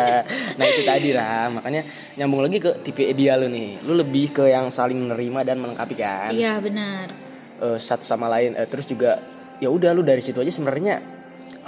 nah 0.59 0.65
itu 0.71 0.87
tadi 0.87 1.11
lah 1.11 1.51
makanya 1.51 1.83
nyambung 2.15 2.39
lagi 2.39 2.63
ke 2.63 2.71
tipe 2.87 3.03
ideal 3.03 3.43
lu 3.43 3.51
nih 3.51 3.83
lu 3.83 3.99
lebih 3.99 4.31
ke 4.31 4.47
yang 4.47 4.71
saling 4.71 4.95
menerima 4.95 5.43
dan 5.43 5.59
melengkapi 5.59 5.99
kan 5.99 6.31
Iya 6.31 6.63
benar. 6.63 7.11
Eh, 7.59 7.79
satu 7.83 8.07
sama 8.07 8.31
lain 8.31 8.55
Eh, 8.55 8.71
terus 8.71 8.87
juga 8.87 9.19
ya 9.59 9.75
udah 9.75 9.91
lu 9.91 10.07
dari 10.07 10.23
situ 10.23 10.39
aja 10.39 10.55
sebenarnya 10.55 11.03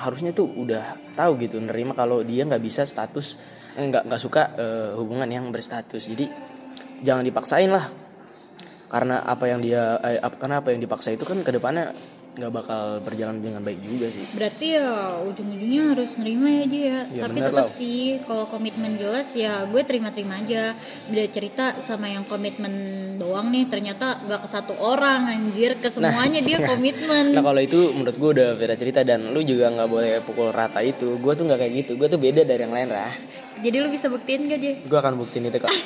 harusnya 0.02 0.34
tuh 0.34 0.50
udah 0.50 1.14
tahu 1.14 1.38
gitu 1.38 1.62
nerima 1.62 1.94
kalau 1.94 2.26
dia 2.26 2.42
nggak 2.42 2.62
bisa 2.62 2.82
status 2.82 3.38
eh, 3.78 3.86
nggak 3.86 4.10
nggak 4.10 4.20
suka 4.20 4.42
eh, 4.58 4.90
hubungan 4.98 5.30
yang 5.30 5.48
berstatus. 5.54 6.10
Jadi 6.10 6.26
jangan 7.06 7.22
dipaksain 7.22 7.70
lah. 7.70 7.86
Karena 8.90 9.24
apa 9.24 9.44
yang 9.48 9.62
dia 9.62 9.96
eh, 10.02 10.18
karena 10.36 10.60
apa 10.60 10.74
yang 10.74 10.82
dipaksa 10.82 11.14
itu 11.14 11.22
kan 11.22 11.40
ke 11.46 11.50
depannya 11.54 11.94
nggak 12.32 12.48
bakal 12.48 13.04
berjalan 13.04 13.44
dengan 13.44 13.60
baik 13.60 13.76
juga 13.84 14.08
sih 14.08 14.24
Berarti 14.32 14.80
ya 14.80 15.20
ujung-ujungnya 15.20 15.92
harus 15.92 16.16
nerima 16.16 16.48
ya 16.48 16.64
dia. 16.64 16.98
Ya, 17.12 17.28
Tapi 17.28 17.36
benar 17.36 17.52
tetap 17.52 17.66
lah. 17.68 17.72
sih 17.72 18.24
kalau 18.24 18.44
komitmen 18.48 18.96
jelas 18.96 19.36
ya 19.36 19.68
gue 19.68 19.82
terima-terima 19.84 20.40
aja. 20.40 20.72
Beda 21.12 21.26
cerita 21.28 21.64
sama 21.84 22.08
yang 22.08 22.24
komitmen 22.24 22.72
doang 23.20 23.52
nih 23.52 23.68
ternyata 23.68 24.16
nggak 24.24 24.40
ke 24.44 24.48
satu 24.48 24.72
orang 24.80 25.28
anjir 25.28 25.76
ke 25.76 25.92
semuanya 25.92 26.40
dia 26.40 26.64
komitmen. 26.72 27.36
Nah 27.36 27.44
kalau 27.44 27.60
itu 27.60 27.92
menurut 27.92 28.16
gue 28.16 28.30
udah 28.40 28.48
beda 28.56 28.74
cerita 28.80 29.04
dan 29.04 29.28
lu 29.36 29.44
juga 29.44 29.68
nggak 29.68 29.88
boleh 29.92 30.12
pukul 30.24 30.48
rata 30.56 30.80
itu. 30.80 31.20
Gue 31.20 31.36
tuh 31.36 31.44
nggak 31.44 31.60
kayak 31.60 31.72
gitu. 31.84 31.92
Gue 32.00 32.08
tuh 32.08 32.16
beda 32.16 32.48
dari 32.48 32.64
yang 32.64 32.72
lain 32.72 32.88
lah. 32.96 33.12
Jadi 33.60 33.76
lu 33.76 33.92
bisa 33.92 34.08
buktiin 34.08 34.48
gak 34.48 34.58
J? 34.58 34.66
Gue 34.88 34.98
akan 34.98 35.20
buktiin 35.20 35.52
itu 35.52 35.60
kok. 35.60 35.70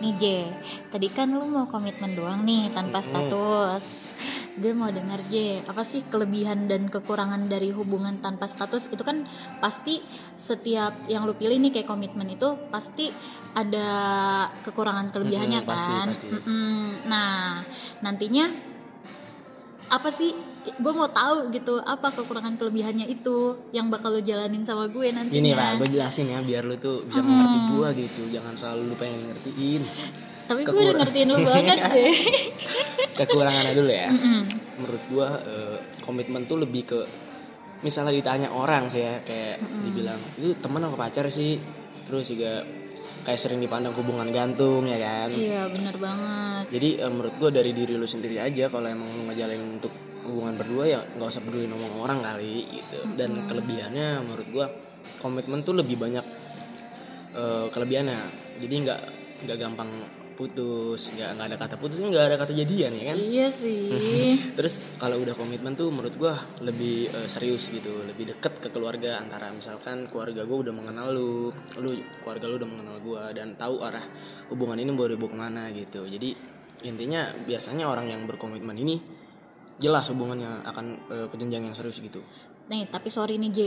Nih 0.00 0.16
J, 0.16 0.48
tadi 0.88 1.12
kan 1.12 1.28
lu 1.28 1.44
mau 1.44 1.68
komitmen 1.68 2.16
doang 2.16 2.40
nih 2.48 2.72
tanpa 2.72 3.04
status. 3.04 4.08
Gue 4.58 4.74
mau 4.74 4.90
denger 4.90 5.20
J, 5.30 5.62
apa 5.62 5.86
sih 5.86 6.02
kelebihan 6.10 6.66
dan 6.66 6.90
kekurangan 6.90 7.46
dari 7.46 7.70
hubungan 7.70 8.18
tanpa 8.18 8.50
status? 8.50 8.90
Itu 8.90 9.06
kan 9.06 9.22
pasti 9.62 10.02
setiap 10.34 11.06
yang 11.06 11.22
lu 11.22 11.38
pilih 11.38 11.54
nih 11.62 11.70
kayak 11.70 11.86
komitmen 11.86 12.26
itu 12.34 12.58
pasti 12.68 13.14
ada 13.54 13.88
kekurangan 14.66 15.14
kelebihannya 15.14 15.62
pasti, 15.62 15.92
kan. 15.94 16.06
pasti. 16.10 16.28
Mm-mm. 16.34 17.06
Nah, 17.06 17.62
nantinya 18.02 18.50
apa 19.90 20.10
sih? 20.10 20.34
Gue 20.60 20.92
mau 20.92 21.08
tahu 21.08 21.48
gitu 21.56 21.80
apa 21.80 22.12
kekurangan 22.12 22.60
kelebihannya 22.60 23.08
itu 23.08 23.64
yang 23.72 23.88
bakal 23.88 24.12
lu 24.12 24.20
jalanin 24.20 24.60
sama 24.60 24.92
gue 24.92 25.08
nantinya. 25.08 25.40
Gini 25.40 25.56
lah, 25.56 25.80
gue 25.80 25.88
jelasin 25.88 26.36
ya 26.36 26.44
biar 26.44 26.68
lu 26.68 26.76
tuh 26.76 27.08
bisa 27.08 27.24
mengerti 27.24 27.58
gue 27.72 27.88
gitu. 28.04 28.22
Jangan 28.28 28.54
selalu 28.60 28.92
lu 28.92 28.94
pengen 28.98 29.30
ngertiin. 29.32 29.82
Tapi 30.50 30.66
gue 30.66 30.82
udah 30.82 30.96
ngertiin 31.06 31.28
lu 31.30 31.46
banget 31.46 31.78
J. 31.94 31.96
Kekurangannya 33.14 33.72
dulu 33.78 33.92
ya. 33.94 34.10
Mm-mm. 34.10 34.40
Menurut 34.82 35.02
gue 35.06 35.28
eh, 35.46 35.76
komitmen 36.02 36.50
tuh 36.50 36.58
lebih 36.58 36.82
ke 36.90 37.00
misalnya 37.80 38.12
ditanya 38.12 38.48
orang 38.52 38.92
sih 38.92 39.00
ya 39.00 39.24
kayak 39.24 39.62
dibilang 39.86 40.20
itu 40.36 40.52
teman 40.60 40.84
apa 40.84 41.00
pacar 41.00 41.32
sih 41.32 41.56
terus 42.04 42.28
juga 42.28 42.60
kayak 43.24 43.40
sering 43.40 43.60
dipandang 43.60 43.96
hubungan 43.96 44.28
gantung 44.28 44.84
ya 44.84 45.00
kan 45.00 45.32
Iya 45.32 45.64
bener 45.72 45.96
banget 45.96 46.64
Jadi 46.76 46.88
eh, 47.00 47.08
menurut 47.08 47.34
gue 47.40 47.50
dari 47.52 47.70
diri 47.72 47.94
lu 47.96 48.04
sendiri 48.04 48.36
aja 48.36 48.68
kalau 48.68 48.84
emang 48.84 49.08
lu 49.16 49.22
ngejalanin 49.32 49.80
untuk 49.80 49.92
hubungan 50.20 50.54
berdua 50.60 50.84
ya 50.84 51.00
nggak 51.16 51.28
usah 51.32 51.40
peduli 51.40 51.66
ngomong 51.72 52.04
orang 52.04 52.20
kali 52.20 52.68
gitu. 52.68 52.98
Dan 53.16 53.48
kelebihannya 53.48 54.20
menurut 54.28 54.48
gue 54.52 54.66
komitmen 55.24 55.64
tuh 55.64 55.80
lebih 55.80 55.96
banyak 55.96 56.26
eh, 57.32 57.66
kelebihannya. 57.72 58.20
Jadi 58.60 58.74
nggak 58.84 59.00
nggak 59.48 59.56
gampang 59.56 59.90
putus, 60.40 61.12
nggak 61.12 61.36
nggak 61.36 61.46
ada 61.52 61.58
kata 61.60 61.76
putus, 61.76 62.00
nggak 62.00 62.32
ada 62.32 62.36
kata 62.40 62.56
jadian 62.56 62.96
ya 62.96 63.04
kan. 63.12 63.16
Iya 63.20 63.46
sih 63.52 63.92
Terus 64.56 64.80
kalau 64.96 65.20
udah 65.20 65.36
komitmen 65.36 65.76
tuh 65.76 65.92
menurut 65.92 66.16
gue 66.16 66.34
lebih 66.64 67.12
eh, 67.12 67.28
serius 67.28 67.68
gitu, 67.68 68.00
lebih 68.08 68.32
deket 68.32 68.56
ke 68.56 68.72
keluarga 68.72 69.20
antara 69.20 69.52
misalkan 69.52 70.08
keluarga 70.08 70.48
gue 70.48 70.58
udah 70.64 70.72
mengenal 70.72 71.12
lu, 71.12 71.52
lu 71.76 71.92
keluarga 72.24 72.48
lu 72.48 72.56
udah 72.56 72.70
mengenal 72.72 72.96
gue 73.04 73.22
dan 73.36 73.52
tahu 73.60 73.84
arah 73.84 74.04
hubungan 74.48 74.80
ini 74.80 74.88
mau 74.96 75.04
dibawa 75.04 75.28
ke 75.28 75.36
mana 75.36 75.62
gitu. 75.76 76.08
Jadi 76.08 76.32
intinya 76.88 77.36
biasanya 77.44 77.84
orang 77.84 78.08
yang 78.08 78.24
berkomitmen 78.24 78.72
ini 78.80 78.96
jelas 79.76 80.08
hubungannya 80.08 80.64
akan 80.64 80.86
eh, 81.12 81.26
ke 81.28 81.36
jenjang 81.36 81.68
yang 81.68 81.76
serius 81.76 82.00
gitu. 82.00 82.24
Nih 82.68 82.86
tapi 82.86 83.08
sorry 83.08 83.40
nih 83.40 83.50
J. 83.50 83.60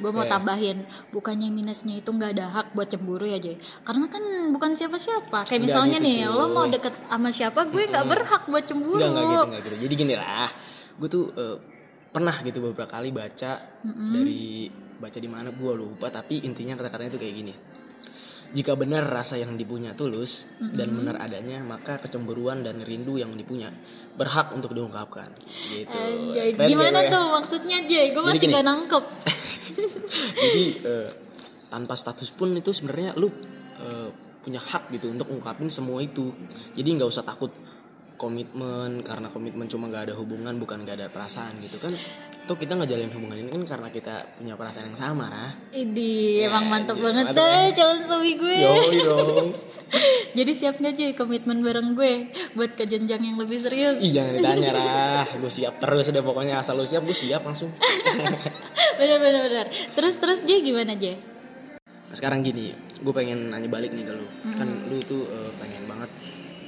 Gue 0.00 0.10
mau 0.12 0.26
tambahin 0.26 0.84
Bukannya 1.14 1.48
minusnya 1.48 1.96
itu 1.96 2.10
nggak 2.10 2.30
ada 2.36 2.46
hak 2.50 2.66
buat 2.76 2.88
cemburu 2.90 3.24
ya 3.24 3.38
J? 3.40 3.56
Karena 3.86 4.10
kan 4.10 4.22
bukan 4.52 4.76
siapa-siapa. 4.76 5.46
Kayak 5.46 5.62
misalnya 5.64 5.98
gitu, 6.00 6.06
nih 6.08 6.18
cuy. 6.26 6.36
Lo 6.36 6.46
mau 6.52 6.66
deket 6.68 6.94
sama 7.08 7.28
siapa 7.30 7.60
Gue 7.70 7.88
nggak 7.88 8.06
berhak 8.08 8.42
buat 8.50 8.64
cemburu. 8.66 9.00
Enggak 9.00 9.10
enggak 9.10 9.24
gitu 9.28 9.44
enggak 9.46 9.62
gitu. 9.62 9.76
Jadi 9.86 9.94
gini 9.96 10.14
lah, 10.18 10.48
gue 10.98 11.08
tuh 11.08 11.24
eh, 11.36 11.56
pernah 12.10 12.36
gitu 12.42 12.58
beberapa 12.58 12.90
kali 12.90 13.08
baca 13.14 13.52
dari 13.86 14.66
baca 15.00 15.18
di 15.22 15.28
mana 15.30 15.48
gue 15.54 15.72
lupa 15.72 16.12
tapi 16.12 16.44
intinya 16.44 16.76
kata-katanya 16.76 17.10
tuh 17.16 17.20
kayak 17.22 17.34
gini. 17.38 17.54
Jika 18.50 18.74
benar 18.74 19.06
rasa 19.06 19.38
yang 19.38 19.54
dipunya 19.54 19.94
tulus 19.94 20.42
dan 20.58 20.90
benar 20.90 21.22
adanya, 21.22 21.62
maka 21.62 22.02
kecemburuan 22.02 22.66
dan 22.66 22.82
rindu 22.82 23.14
yang 23.14 23.30
dipunya 23.38 23.70
berhak 24.18 24.50
untuk 24.50 24.74
diungkapkan. 24.74 25.30
Gitu. 25.70 25.86
Anjay, 25.86 26.58
Keren 26.58 26.66
Gimana 26.66 26.90
gak 26.90 26.98
gue 26.98 27.06
ya? 27.06 27.14
tuh 27.14 27.24
maksudnya 27.30 27.78
J 27.86 27.92
Gue 28.10 28.22
masih 28.26 28.42
gini. 28.42 28.52
nggak 28.52 28.66
nangkep 28.66 29.04
Jadi 30.42 30.64
eh, 30.82 31.08
tanpa 31.70 31.94
status 31.94 32.28
pun 32.34 32.50
itu 32.58 32.74
sebenarnya 32.74 33.14
lu 33.14 33.30
eh, 33.78 34.10
punya 34.42 34.58
hak 34.58 34.90
gitu 34.90 35.14
untuk 35.14 35.30
ungkapin 35.30 35.70
semua 35.70 36.02
itu. 36.02 36.34
Jadi 36.74 36.88
nggak 36.98 37.06
usah 37.06 37.22
takut 37.22 37.54
komitmen 38.20 39.00
karena 39.00 39.32
komitmen 39.32 39.64
cuma 39.64 39.88
gak 39.88 40.12
ada 40.12 40.14
hubungan 40.20 40.60
bukan 40.60 40.84
gak 40.84 41.00
ada 41.00 41.08
perasaan 41.08 41.56
gitu 41.64 41.80
kan 41.80 41.96
tuh 42.44 42.56
kita 42.60 42.76
ngejalin 42.76 43.08
hubungan 43.16 43.40
ini 43.40 43.48
kan 43.48 43.62
karena 43.64 43.88
kita 43.88 44.36
punya 44.36 44.60
perasaan 44.60 44.92
yang 44.92 45.00
sama 45.00 45.24
lah 45.32 45.50
Idi, 45.72 46.44
Ya, 46.44 46.52
emang 46.52 46.68
mantep 46.68 47.00
gitu. 47.00 47.08
banget 47.08 47.32
deh 47.32 47.40
ya. 47.40 47.72
calon 47.72 48.00
suami 48.04 48.32
gue. 48.36 48.56
yo 48.60 48.74
dong 49.00 49.48
Jadi 50.38 50.52
siap 50.54 50.78
nggak 50.78 50.94
aja 50.94 51.06
komitmen 51.16 51.64
bareng 51.64 51.96
gue 51.96 52.30
buat 52.54 52.76
ke 52.76 52.86
jenjang 52.86 53.18
yang 53.24 53.34
lebih 53.40 53.58
serius? 53.58 53.98
Jangan 53.98 54.34
ditanya 54.36 54.70
lah 54.76 55.24
Gue 55.40 55.50
siap 55.50 55.80
terus 55.80 56.10
udah 56.10 56.22
pokoknya 56.22 56.54
asal 56.60 56.76
lu 56.76 56.84
siap 56.84 57.02
gue 57.06 57.16
siap 57.16 57.40
langsung 57.42 57.72
bener 59.00 59.18
bener 59.18 59.40
bener. 59.48 59.66
Terus 59.96 60.14
terus 60.20 60.44
J 60.44 60.60
gimana? 60.60 60.92
Nah, 60.94 62.16
sekarang 62.18 62.42
gini 62.42 62.74
gue 63.00 63.12
pengen 63.14 63.48
nanya 63.48 63.70
balik 63.70 63.94
nih 63.94 64.02
ke 64.02 64.12
lu 64.12 64.26
Kan 64.58 64.90
lu 64.90 64.98
tuh 65.06 65.24
eh, 65.30 65.50
pengen 65.56 65.86
banget 65.86 66.10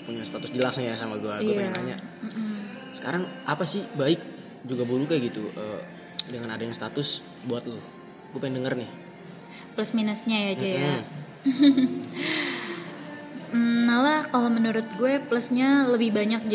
punya 0.02 0.22
status 0.22 0.50
jelas 0.50 0.74
nih 0.74 0.90
ya 0.90 0.96
sama 0.96 1.16
gue 1.16 1.34
Gue 1.40 1.52
Iya. 1.52 1.58
pengen 1.62 1.74
nanya. 1.74 1.96
Sekarang 2.92 3.22
apa 3.44 3.62
sih 3.62 3.86
baik 3.92 4.20
juga 4.62 4.82
buruk 4.82 5.08
kayak 5.08 5.22
gitu 5.26 5.48
eh, 5.50 5.80
Dengan 6.28 6.50
adanya 6.50 6.72
status 6.72 7.18
buat 7.44 7.62
lu 7.62 7.78
Gue 8.30 8.38
pengen 8.38 8.60
denger 8.60 8.78
nih 8.78 8.90
Plus 9.72 9.90
minusnya 9.92 10.38
ya 10.38 10.52
J 10.54 10.64
ya. 10.68 10.94
Hmm. 11.42 11.96
Hmm, 13.50 13.80
malah 13.88 14.28
kalau 14.28 14.48
menurut 14.48 14.84
gue 14.94 15.20
plusnya 15.22 15.88
lebih 15.88 16.12
banyak 16.12 16.42
J. 16.44 16.54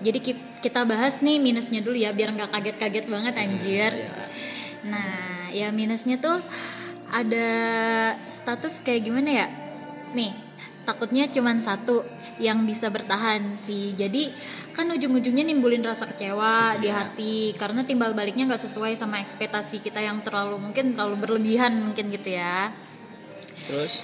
Jadi 0.00 0.18
ki- 0.20 0.42
kita 0.60 0.82
bahas 0.82 1.18
nih 1.18 1.36
minusnya 1.38 1.78
dulu 1.78 1.94
ya 1.94 2.10
biar 2.10 2.30
nggak 2.30 2.48
kaget-kaget 2.48 3.06
banget 3.06 3.34
anjir. 3.34 3.92
Ya. 3.92 4.10
Nah, 4.86 5.14
ya 5.50 5.68
minusnya 5.70 6.16
tuh 6.16 6.40
ada 7.10 7.48
status 8.26 8.80
kayak 8.80 9.02
gimana 9.02 9.30
ya? 9.34 9.46
Nih, 10.12 10.32
takutnya 10.84 11.26
cuman 11.26 11.58
satu 11.58 12.06
yang 12.42 12.66
bisa 12.66 12.90
bertahan 12.90 13.58
sih. 13.62 13.94
Jadi 13.94 14.34
kan 14.74 14.90
ujung-ujungnya 14.90 15.46
nimbulin 15.46 15.86
rasa 15.86 16.10
kecewa 16.10 16.74
di 16.82 16.90
Iya. 16.90 16.94
hati 17.06 17.54
karena 17.54 17.86
timbal 17.86 18.10
baliknya 18.10 18.50
nggak 18.50 18.64
sesuai 18.66 18.98
sama 18.98 19.22
ekspektasi 19.22 19.78
kita 19.78 20.02
yang 20.02 20.18
terlalu 20.26 20.58
mungkin 20.58 20.98
terlalu 20.98 21.16
berlebihan 21.22 21.78
mungkin 21.78 22.10
gitu 22.10 22.34
ya. 22.34 22.74
Terus 23.70 24.02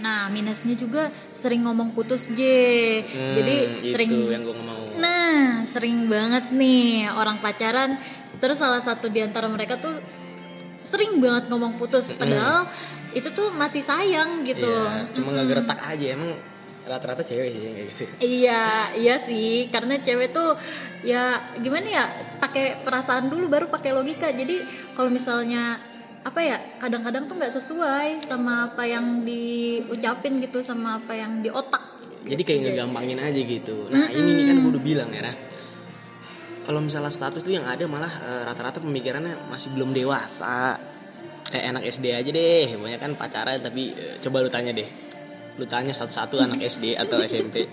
Nah, 0.00 0.32
minusnya 0.32 0.72
juga 0.74 1.12
sering 1.36 1.68
ngomong 1.68 1.92
putus 1.92 2.24
J. 2.32 2.40
hmm, 3.04 3.34
Jadi 3.36 3.54
itu 3.86 3.92
sering 3.92 4.10
yang 4.32 4.42
gue 4.42 4.56
mau 4.56 4.82
Nah, 4.96 5.62
sering 5.68 6.08
banget 6.08 6.48
nih 6.50 7.12
orang 7.12 7.38
pacaran 7.44 8.00
terus 8.40 8.58
salah 8.58 8.80
satu 8.80 9.12
di 9.12 9.20
antara 9.20 9.46
mereka 9.52 9.76
tuh 9.78 9.94
sering 10.82 11.20
banget 11.22 11.46
ngomong 11.52 11.76
putus 11.78 12.10
padahal 12.16 12.66
itu 13.12 13.28
tuh 13.30 13.52
masih 13.52 13.84
sayang 13.84 14.42
gitu. 14.42 14.64
Iya, 14.66 15.12
Cuma 15.12 15.36
nggak 15.36 15.46
geretak 15.52 15.78
aja 15.84 16.06
emang 16.16 16.40
rata-rata 16.82 17.22
cewek 17.22 17.48
sih 17.54 17.60
kayak 17.62 17.76
gitu. 17.88 18.04
Iya, 18.18 18.64
iya 18.98 19.16
sih, 19.22 19.70
karena 19.70 20.02
cewek 20.02 20.34
tuh 20.34 20.58
ya 21.06 21.38
gimana 21.58 21.86
ya, 21.86 22.04
pakai 22.42 22.82
perasaan 22.82 23.30
dulu 23.30 23.46
baru 23.46 23.66
pakai 23.70 23.94
logika. 23.94 24.30
Jadi 24.34 24.66
kalau 24.98 25.10
misalnya 25.10 25.78
apa 26.22 26.40
ya, 26.42 26.58
kadang-kadang 26.78 27.26
tuh 27.26 27.38
nggak 27.38 27.54
sesuai 27.54 28.26
sama 28.26 28.74
apa 28.74 28.82
yang 28.86 29.22
diucapin 29.22 30.42
gitu, 30.42 30.62
sama 30.62 31.02
apa 31.02 31.14
yang 31.14 31.42
di 31.42 31.50
otak. 31.50 31.90
jadi 32.22 32.38
kayak 32.46 32.60
ngegampangin 32.70 33.18
aja 33.18 33.40
gitu. 33.42 33.90
Nah 33.90 34.06
ini 34.14 34.30
nih 34.38 34.44
kan 34.46 34.56
gue 34.62 34.70
udah 34.78 34.84
bilang 34.86 35.10
ya 35.10 35.26
nah. 35.26 35.34
kalau 36.62 36.78
misalnya 36.78 37.10
status 37.10 37.42
tuh 37.42 37.50
yang 37.50 37.66
ada 37.66 37.82
malah 37.90 38.14
eh, 38.22 38.42
rata-rata 38.46 38.78
pemikirannya 38.78 39.50
masih 39.50 39.74
belum 39.74 39.90
dewasa. 39.90 40.78
Kayak 41.50 41.66
anak 41.74 41.82
SD 41.90 42.06
aja 42.14 42.30
deh 42.30 42.78
pokoknya 42.78 42.98
kan 43.02 43.12
pacaran 43.18 43.58
tapi 43.58 43.90
eh, 43.90 44.22
coba 44.22 44.46
lu 44.46 44.50
tanya 44.54 44.70
deh 44.70 45.11
lu 45.60 45.68
tanya 45.68 45.92
satu-satu 45.92 46.40
anak 46.40 46.64
SD 46.64 46.96
atau 46.96 47.20
SMP 47.20 47.68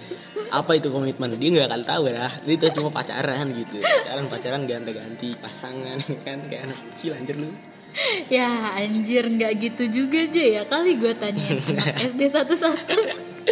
apa 0.51 0.71
itu 0.75 0.91
komitmen 0.91 1.39
dia 1.39 1.49
nggak 1.55 1.67
akan 1.71 1.83
tahu 1.87 2.03
ya 2.11 2.27
dia 2.43 2.53
itu 2.59 2.65
cuma 2.75 2.91
pacaran 2.91 3.55
gitu 3.55 3.79
pacaran 3.79 4.25
pacaran 4.27 4.61
ganti-ganti 4.67 5.31
pasangan 5.39 5.97
kan 6.27 6.37
kayak 6.51 6.71
anak 6.71 6.79
kecil 6.91 7.15
anjir 7.15 7.39
lu 7.39 7.51
Ya 8.29 8.77
anjir 8.77 9.25
nggak 9.25 9.53
gitu 9.59 9.83
juga 9.89 10.21
aja 10.21 10.43
ya 10.45 10.63
kali 10.69 11.01
gue 11.01 11.13
tanya 11.17 11.41
anak 11.73 12.13
SD 12.13 12.21
satu-satu. 12.29 12.97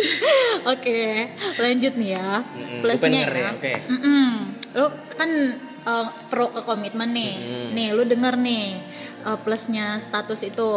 Oke, 0.77 1.33
lanjut 1.57 1.93
nih 1.97 2.09
ya. 2.13 2.45
Plusnya 2.85 3.25
ya, 3.25 3.49
oke. 3.57 3.73
Mm-mm. 3.89 4.29
Lu 4.77 4.85
kan 5.17 5.31
eh, 5.65 6.07
pro 6.29 6.53
ke 6.53 6.61
komitmen 6.61 7.09
nih. 7.17 7.33
Nih, 7.73 7.97
lu 7.97 8.05
denger 8.05 8.37
nih 8.37 8.77
eh, 9.25 9.37
plusnya 9.41 9.97
status 9.97 10.45
itu. 10.45 10.69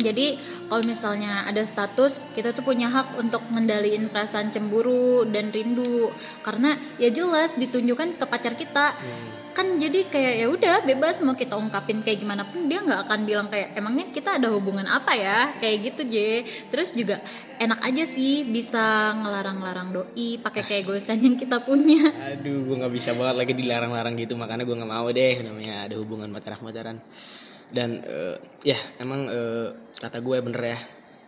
Jadi 0.00 0.40
kalau 0.66 0.82
misalnya 0.82 1.44
ada 1.44 1.60
status, 1.62 2.24
kita 2.32 2.56
tuh 2.56 2.64
punya 2.64 2.88
hak 2.88 3.20
untuk 3.20 3.44
ngendaliin 3.52 4.08
perasaan 4.08 4.48
cemburu 4.48 5.28
dan 5.28 5.52
rindu. 5.52 6.08
Karena 6.40 6.74
ya 6.96 7.12
jelas 7.12 7.52
ditunjukkan 7.54 8.16
ke 8.16 8.24
pacar 8.24 8.56
kita 8.56 8.96
Hmm. 8.96 9.28
kan 9.50 9.66
jadi 9.76 10.06
kayak 10.06 10.34
ya 10.40 10.46
udah 10.46 10.76
bebas 10.86 11.18
mau 11.20 11.34
kita 11.34 11.58
ungkapin 11.58 12.00
kayak 12.00 12.22
gimana 12.22 12.46
pun 12.46 12.70
dia 12.70 12.80
nggak 12.80 13.02
akan 13.02 13.20
bilang 13.26 13.50
kayak 13.50 13.74
emangnya 13.74 14.08
kita 14.14 14.38
ada 14.38 14.48
hubungan 14.48 14.86
apa 14.86 15.12
ya 15.12 15.52
kayak 15.58 15.76
gitu 15.90 16.02
J 16.06 16.16
terus 16.70 16.94
juga 16.94 17.18
enak 17.58 17.82
aja 17.82 18.06
sih 18.06 18.46
bisa 18.46 19.10
ngelarang-larang 19.20 19.90
doi 19.90 20.38
pakai 20.38 20.62
kayak 20.64 20.86
gosan 20.86 21.18
yang 21.20 21.34
kita 21.34 21.60
punya 21.66 22.08
Aduh, 22.30 22.62
gue 22.62 22.76
nggak 22.78 22.94
bisa 22.94 23.10
banget 23.12 23.36
lagi 23.36 23.52
dilarang-larang 23.52 24.14
gitu, 24.16 24.38
makanya 24.38 24.64
gue 24.64 24.76
nggak 24.80 24.92
mau 24.96 25.08
deh 25.10 25.34
namanya 25.42 25.74
ada 25.90 25.94
hubungan 25.98 26.30
pacaran-pacaran. 26.30 26.96
Dan 27.70 28.02
eh, 28.02 28.36
ya 28.66 28.78
emang 28.98 29.30
eh, 29.30 29.68
kata 29.98 30.18
gue 30.18 30.36
bener 30.42 30.62
ya, 30.74 30.78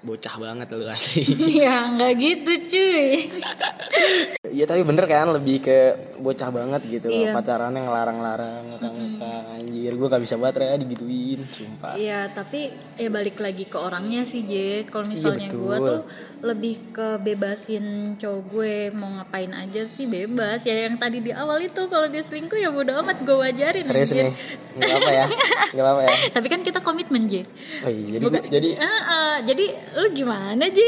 bocah 0.03 0.35
banget 0.37 0.67
lu 0.69 0.85
asli. 0.85 1.23
ya 1.57 1.89
nggak 1.89 2.13
gitu 2.17 2.53
cuy 2.69 3.07
Iya 4.53 4.67
tapi 4.67 4.83
bener 4.83 5.07
kan 5.07 5.31
lebih 5.31 5.63
ke 5.63 5.79
bocah 6.19 6.51
banget 6.51 6.83
gitu, 6.87 7.09
Iya. 7.09 7.33
pacarannya 7.33 7.81
ngelarang-larang, 7.81 8.63
ngekang-ngekang, 8.69 9.45
anjir 9.55 9.93
gue 9.93 10.07
gak 10.07 10.21
bisa 10.21 10.37
banget 10.37 10.55
ya 10.61 10.77
digituin, 10.77 11.41
sumpah. 11.49 11.95
Iya 11.95 12.29
tapi 12.29 12.69
ya 12.95 13.09
balik 13.09 13.39
lagi 13.39 13.65
ke 13.65 13.75
orangnya 13.75 14.23
sih 14.23 14.43
J 14.43 14.53
kalau 14.87 15.09
misalnya 15.09 15.49
betul. 15.49 15.63
gue 15.63 15.77
tuh 15.81 16.01
lebih 16.43 16.75
ke 16.91 17.09
bebasin 17.19 17.85
cowok 18.15 18.43
gue 18.45 18.75
mau 18.93 19.15
ngapain 19.15 19.53
aja 19.53 19.83
sih 19.85 20.05
bebas 20.05 20.61
ya 20.61 20.85
yang 20.85 20.97
tadi 20.97 21.19
di 21.21 21.33
awal 21.33 21.63
itu 21.63 21.87
kalau 21.87 22.07
dia 22.07 22.21
selingkuh 22.21 22.57
ya 22.57 22.69
bodo 22.69 22.93
amat 22.99 23.19
gue 23.21 23.33
wajarin 23.33 23.81
Serius 23.81 24.11
anjir. 24.11 24.21
nih, 24.21 24.33
nggak 24.77 24.93
apa 24.93 25.11
ya, 25.13 25.27
nggak 25.71 25.87
apa 25.89 26.01
ya. 26.03 26.13
tapi 26.37 26.47
kan 26.49 26.61
kita 26.61 26.79
komitmen 26.79 27.25
J 27.25 27.47
Oh 27.81 27.89
iya, 27.89 28.05
jadi 28.13 28.25
gua- 28.27 28.47
jadi 28.49 28.69
Ah, 28.77 28.87
ah, 29.09 29.35
jadi 29.41 29.65
lu 29.95 30.07
gimana 30.11 30.65
J? 30.67 30.79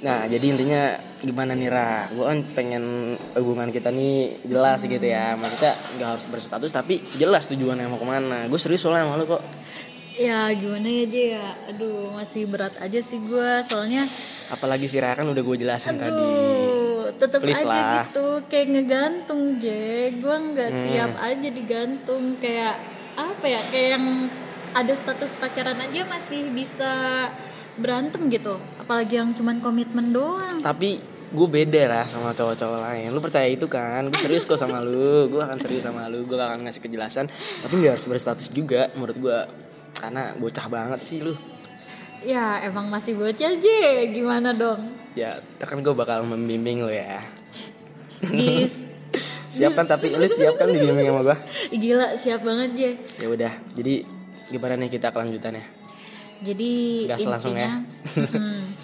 Nah, 0.00 0.26
jadi 0.26 0.42
intinya 0.48 0.82
gimana 1.18 1.52
nih 1.52 1.68
Ra? 1.68 2.08
Gue 2.08 2.24
kan 2.24 2.38
pengen 2.50 2.84
hubungan 3.32 3.68
kita 3.68 3.88
nih 3.88 4.14
jelas 4.42 4.82
gitu 4.82 5.02
ya. 5.02 5.34
Maksudnya 5.34 5.72
nggak 5.94 6.08
harus 6.10 6.26
berstatus 6.26 6.70
tapi 6.70 6.98
jelas 7.14 7.46
tujuannya 7.46 7.86
mau 7.86 7.96
ke 7.96 8.04
mana. 8.04 8.38
Gue 8.46 8.58
serius 8.58 8.80
soalnya 8.80 9.04
sama 9.04 9.16
lu 9.16 9.26
kok. 9.28 9.42
ya 10.12 10.52
gimana 10.52 10.84
ya 10.84 11.04
J 11.06 11.14
ya? 11.30 11.46
Aduh 11.68 12.12
masih 12.12 12.44
berat 12.44 12.76
aja 12.76 13.00
sih 13.00 13.16
gue 13.18 13.50
soalnya 13.64 14.04
Apalagi 14.48 14.84
si 14.84 14.96
Ra 14.96 15.14
kan 15.14 15.24
udah 15.24 15.40
gue 15.40 15.56
jelasin 15.56 15.96
tadi. 15.96 16.12
aduh 16.12 17.08
tetep 17.14 17.40
Please 17.40 17.60
aja 17.60 17.70
lah. 17.70 18.04
gitu 18.04 18.26
kayak 18.46 18.66
ngegantung 18.68 19.56
J 19.56 19.66
gue 20.14 20.36
nggak 20.50 20.68
Hmm. 20.68 20.82
siap 20.84 21.12
aja 21.16 21.48
digantung 21.48 22.36
kayak 22.36 22.76
apa 23.14 23.44
ya 23.46 23.60
kayak 23.68 23.88
yang 23.94 24.06
ada 24.72 24.92
status 24.94 25.32
pacaran 25.36 25.76
aja 25.78 26.04
masih 26.04 26.48
bisa 26.50 26.92
berantem 27.74 28.28
gitu 28.28 28.54
apalagi 28.76 29.16
yang 29.16 29.32
cuman 29.32 29.58
komitmen 29.58 30.10
doang 30.10 30.60
Tapi 30.60 31.00
gue 31.32 31.48
beda 31.48 31.82
lah 31.86 32.04
sama 32.04 32.30
cowok-cowok 32.30 32.78
lain. 32.82 33.08
Lu 33.08 33.16
percaya 33.16 33.48
itu 33.48 33.64
kan? 33.64 34.04
Gue 34.06 34.20
serius 34.20 34.44
kok 34.44 34.60
sama 34.60 34.84
lu. 34.84 35.24
Gue 35.32 35.40
akan 35.40 35.56
serius 35.56 35.80
sama 35.80 36.04
lu. 36.04 36.28
Gue 36.28 36.36
akan 36.36 36.68
ngasih 36.68 36.84
kejelasan. 36.84 37.32
Tapi 37.64 37.72
nggak 37.72 37.96
harus 37.96 38.04
berstatus 38.04 38.52
juga 38.52 38.92
menurut 38.92 39.16
gue. 39.16 39.38
Karena 39.94 40.36
bocah 40.36 40.66
banget 40.68 41.00
sih 41.00 41.20
lu. 41.20 41.32
ya 42.20 42.60
emang 42.62 42.86
masih 42.86 43.16
bocah 43.16 43.50
J 43.56 43.66
gimana 44.08 44.52
dong 44.52 44.92
Ya, 45.12 45.40
kan 45.58 45.80
gue 45.80 45.90
bakal 45.90 46.22
membimbing 46.22 46.84
lu 46.84 46.92
ya. 46.92 47.18
di 48.22 48.68
Siap 49.56 49.72
kan? 49.72 49.84
Tapi 49.84 50.08
lu 50.08 50.24
siap 50.24 50.54
kan 50.54 50.68
dibimbing 50.68 51.08
sama 51.08 51.20
gue? 51.24 51.36
gila 51.74 52.14
siap 52.14 52.44
banget 52.44 52.70
J 52.72 52.80
Ya 53.18 53.26
udah. 53.26 53.52
Jadi 53.72 54.04
gimana 54.48 54.76
nih 54.76 54.90
kita 54.92 55.08
kelanjutannya? 55.08 55.64
Jadi 56.42 56.70
Gas 57.14 57.24
langsung 57.24 57.54
ya. 57.56 57.80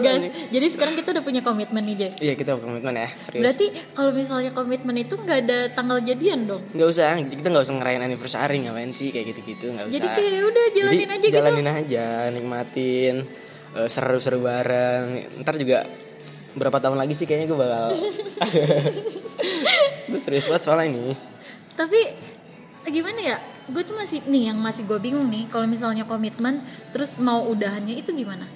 Gas. 0.00 0.22
Jadi 0.48 0.66
sekarang 0.72 0.94
kita 0.96 1.12
udah 1.12 1.20
punya 1.20 1.44
komitmen 1.44 1.84
nih, 1.84 1.96
Jay. 2.00 2.10
Iya 2.30 2.34
kita 2.40 2.56
komitmen 2.56 2.96
ya 2.96 3.08
serius. 3.28 3.42
Berarti 3.44 3.66
kalau 3.92 4.10
misalnya 4.16 4.50
komitmen 4.56 4.96
itu 4.96 5.14
nggak 5.18 5.38
ada 5.44 5.58
tanggal 5.76 6.00
jadian 6.00 6.48
dong. 6.48 6.62
nggak 6.72 6.88
usah 6.88 7.20
kita 7.20 7.46
nggak 7.52 7.64
usah 7.68 7.74
ngerayain 7.76 8.04
anniversary 8.08 8.56
ngapain 8.64 8.92
sih 8.96 9.12
kayak 9.12 9.36
gitu-gitu 9.36 9.76
nggak 9.76 9.92
usah. 9.92 9.96
Jadi 10.00 10.08
kayak 10.08 10.30
ya 10.32 10.42
udah 10.48 10.64
jalanin 10.72 10.96
Jadi, 10.96 11.04
aja 11.12 11.26
gitu. 11.26 11.36
jalanin 11.36 11.68
aja 11.68 12.06
nikmatin 12.32 13.16
eh, 13.76 13.88
seru-seru 13.92 14.38
bareng. 14.40 15.04
Ntar 15.44 15.54
juga 15.60 15.78
berapa 16.56 16.80
tahun 16.80 16.96
lagi 16.96 17.12
sih 17.12 17.28
kayaknya 17.28 17.46
gue 17.52 17.58
bakal. 17.60 17.88
gue 20.08 20.20
serius 20.22 20.48
banget 20.48 20.62
soalnya 20.64 20.86
ini. 20.88 21.12
Tapi 21.76 22.00
gimana 22.88 23.20
ya? 23.20 23.36
Gue 23.66 23.82
tuh 23.82 23.98
masih 23.98 24.22
nih 24.22 24.54
yang 24.54 24.58
masih 24.58 24.86
gue 24.86 24.98
bingung 24.98 25.26
nih. 25.26 25.50
Kalau 25.50 25.66
misalnya 25.66 26.06
komitmen 26.06 26.62
terus 26.90 27.18
mau 27.18 27.42
udahannya 27.44 27.98
itu 27.98 28.14
gimana? 28.14 28.46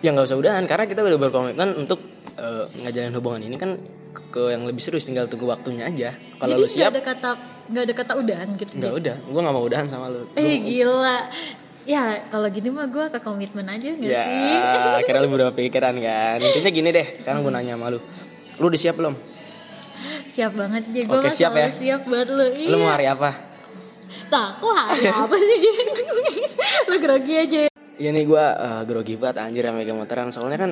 Ya 0.00 0.12
nggak 0.12 0.24
usah 0.24 0.36
udahan 0.36 0.64
karena 0.64 0.84
kita 0.84 1.00
udah 1.00 1.18
berkomitmen 1.20 1.68
untuk 1.78 2.00
eh, 2.36 2.64
ngejalin 2.74 3.12
hubungan 3.12 3.42
ini 3.42 3.56
kan 3.56 3.76
ke 4.28 4.50
yang 4.50 4.66
lebih 4.66 4.82
serius 4.82 5.06
tinggal 5.06 5.30
tunggu 5.30 5.46
waktunya 5.46 5.86
aja 5.86 6.10
kalau 6.36 6.50
Jadi 6.50 6.58
lu 6.58 6.66
nggak 6.66 6.74
siap 6.74 6.90
ada 6.90 7.02
kata 7.02 7.30
nggak 7.64 7.82
ada 7.82 7.94
kata 7.94 8.12
udahan 8.18 8.48
gitu. 8.58 8.72
nggak 8.76 8.94
udah 8.94 9.16
gue 9.22 9.40
nggak 9.40 9.54
mau 9.54 9.64
udahan 9.64 9.86
sama 9.88 10.06
lu 10.10 10.26
Eh 10.34 10.58
gila. 10.60 11.18
Ya 11.84 12.02
kalau 12.28 12.48
gini 12.48 12.68
mah 12.68 12.88
gue 12.88 13.04
ke 13.06 13.18
komitmen 13.20 13.64
aja 13.64 13.88
nggak 13.94 14.10
ya 14.10 14.24
sih? 14.24 14.56
akhirnya 14.98 15.20
lu 15.22 15.30
berubah 15.36 15.54
pikiran 15.54 15.94
kan 15.96 16.36
intinya 16.40 16.70
gini 16.72 16.88
deh 16.90 17.06
sekarang 17.20 17.40
gue 17.40 17.52
nanya 17.52 17.72
sama 17.76 17.86
lu 17.92 18.00
lu 18.58 18.64
udah 18.66 18.80
siap 18.80 18.96
belum 18.96 19.14
Siap 20.24 20.50
banget 20.50 20.82
Jack. 20.90 21.06
Gue 21.06 21.30
siap 21.30 21.52
ya. 21.54 21.68
siap 21.70 22.00
buat 22.04 22.26
lu. 22.26 22.44
Iya. 22.50 22.68
lu 22.68 22.76
mau 22.76 22.90
hari 22.90 23.06
apa 23.06 23.53
Nah, 24.34 24.50
kok 24.58 24.74
hari 24.74 25.06
apa 25.06 25.34
sih 25.38 25.58
Jack? 25.62 25.78
lu 26.90 26.96
grogi 26.98 27.34
aja. 27.38 27.60
Iya 27.94 28.10
nih 28.10 28.26
gue 28.26 28.42
uh, 28.42 28.82
grogi 28.82 29.14
banget 29.14 29.38
anjir 29.38 29.62
sama 29.62 29.78
megang 29.78 29.94
motoran 29.94 30.26
Soalnya 30.26 30.58
kan 30.58 30.70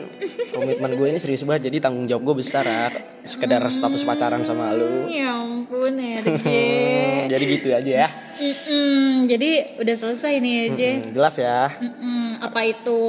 komitmen 0.50 0.98
gue 0.98 1.06
ini 1.06 1.22
serius 1.22 1.46
banget 1.46 1.70
Jadi 1.70 1.78
tanggung 1.78 2.10
jawab 2.10 2.26
gue 2.26 2.42
besar 2.42 2.66
ya 2.66 2.90
Sekedar 3.22 3.62
status 3.70 4.02
pacaran 4.02 4.42
sama 4.42 4.74
lu 4.74 5.06
Ya 5.06 5.30
ampun 5.30 5.94
RJ. 6.02 6.42
Hmm, 6.42 7.22
Jadi 7.30 7.44
gitu 7.46 7.70
aja 7.70 7.92
ya 8.02 8.08
Mm-mm, 8.32 9.30
jadi 9.30 9.50
udah 9.78 9.94
selesai 9.94 10.42
nih 10.42 10.54
RJ. 10.66 10.82
Hmm, 10.82 11.10
Jelas 11.14 11.34
ya 11.38 11.78
Mm-mm, 11.78 12.42
apa 12.42 12.60
itu 12.66 13.02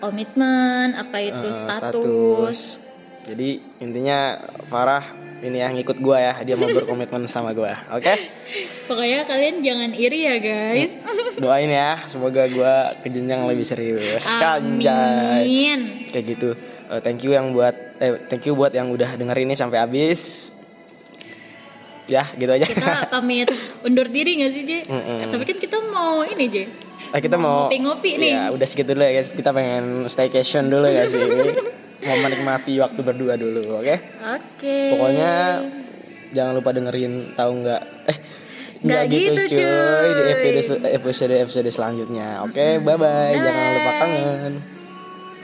komitmen, 0.00 0.98
apa 0.98 1.18
itu 1.20 1.46
Eh, 1.46 1.54
status. 1.54 2.58
Jadi 3.20 3.48
intinya 3.78 4.40
Farah 4.66 5.04
ini 5.40 5.56
ya 5.56 5.72
ngikut 5.72 5.96
gue 6.00 6.16
ya 6.20 6.34
Dia 6.44 6.56
mau 6.56 6.68
berkomitmen 6.68 7.24
sama 7.24 7.56
gue 7.56 7.72
Oke 7.92 8.12
Pokoknya 8.84 9.24
kalian 9.24 9.64
jangan 9.64 9.90
iri 9.96 10.28
ya 10.28 10.36
guys. 10.36 10.92
Doain 11.36 11.68
ya 11.68 12.04
Semoga 12.08 12.44
gue 12.44 12.74
ke 13.00 13.08
jenjang 13.08 13.44
lebih 13.48 13.64
serius 13.64 14.24
Amin. 14.28 16.08
Kayak 16.12 16.24
gitu 16.28 16.50
Eh, 16.90 16.98
Thank 16.98 17.22
you 17.22 17.30
yang 17.30 17.54
buat 17.54 17.72
eh, 18.02 18.18
Thank 18.26 18.50
you 18.50 18.58
buat 18.58 18.74
yang 18.74 18.90
udah 18.90 19.14
denger 19.14 19.46
ini 19.46 19.54
sampai 19.54 19.78
habis 19.78 20.50
Ya 22.10 22.26
gitu 22.34 22.50
aja 22.50 22.66
Kita 22.66 23.06
pamit 23.06 23.46
undur 23.86 24.10
diri 24.10 24.42
gak 24.42 24.50
sih 24.50 24.66
J? 24.66 24.72
Mm-mm. 24.90 25.22
Eh, 25.22 25.28
Tapi 25.30 25.44
kan 25.46 25.56
kita 25.62 25.78
mau 25.86 26.26
ini 26.26 26.50
J. 26.50 26.56
Eh, 27.14 27.20
kita 27.22 27.38
mau, 27.38 27.66
ngopi-ngopi 27.66 28.22
nih. 28.22 28.32
Ya, 28.34 28.42
udah 28.50 28.66
segitu 28.66 28.92
dulu 28.94 29.02
ya 29.02 29.18
guys. 29.18 29.30
Kita 29.34 29.50
pengen 29.50 30.06
staycation 30.06 30.70
dulu 30.70 30.86
ya 30.86 31.06
sih. 31.06 31.18
mau 32.00 32.16
menikmati 32.18 32.72
waktu 32.80 33.00
berdua 33.00 33.34
dulu, 33.36 33.80
oke? 33.80 33.96
Oke. 34.20 34.78
Pokoknya 34.96 35.32
jangan 36.30 36.52
lupa 36.56 36.70
dengerin 36.72 37.34
tahu 37.36 37.50
nggak? 37.64 37.82
Eh, 38.08 38.18
Nggak 38.80 39.02
gitu, 39.12 39.42
cuy. 39.60 40.08
Di 40.08 40.22
cuy. 40.24 40.32
episode 40.32 40.80
episode 40.88 41.34
episode 41.36 41.68
selanjutnya. 41.68 42.40
Oke, 42.48 42.80
bye 42.80 42.96
bye. 42.96 43.36
Jangan 43.36 43.66
lupa 43.76 43.92
kangen. 44.00 44.79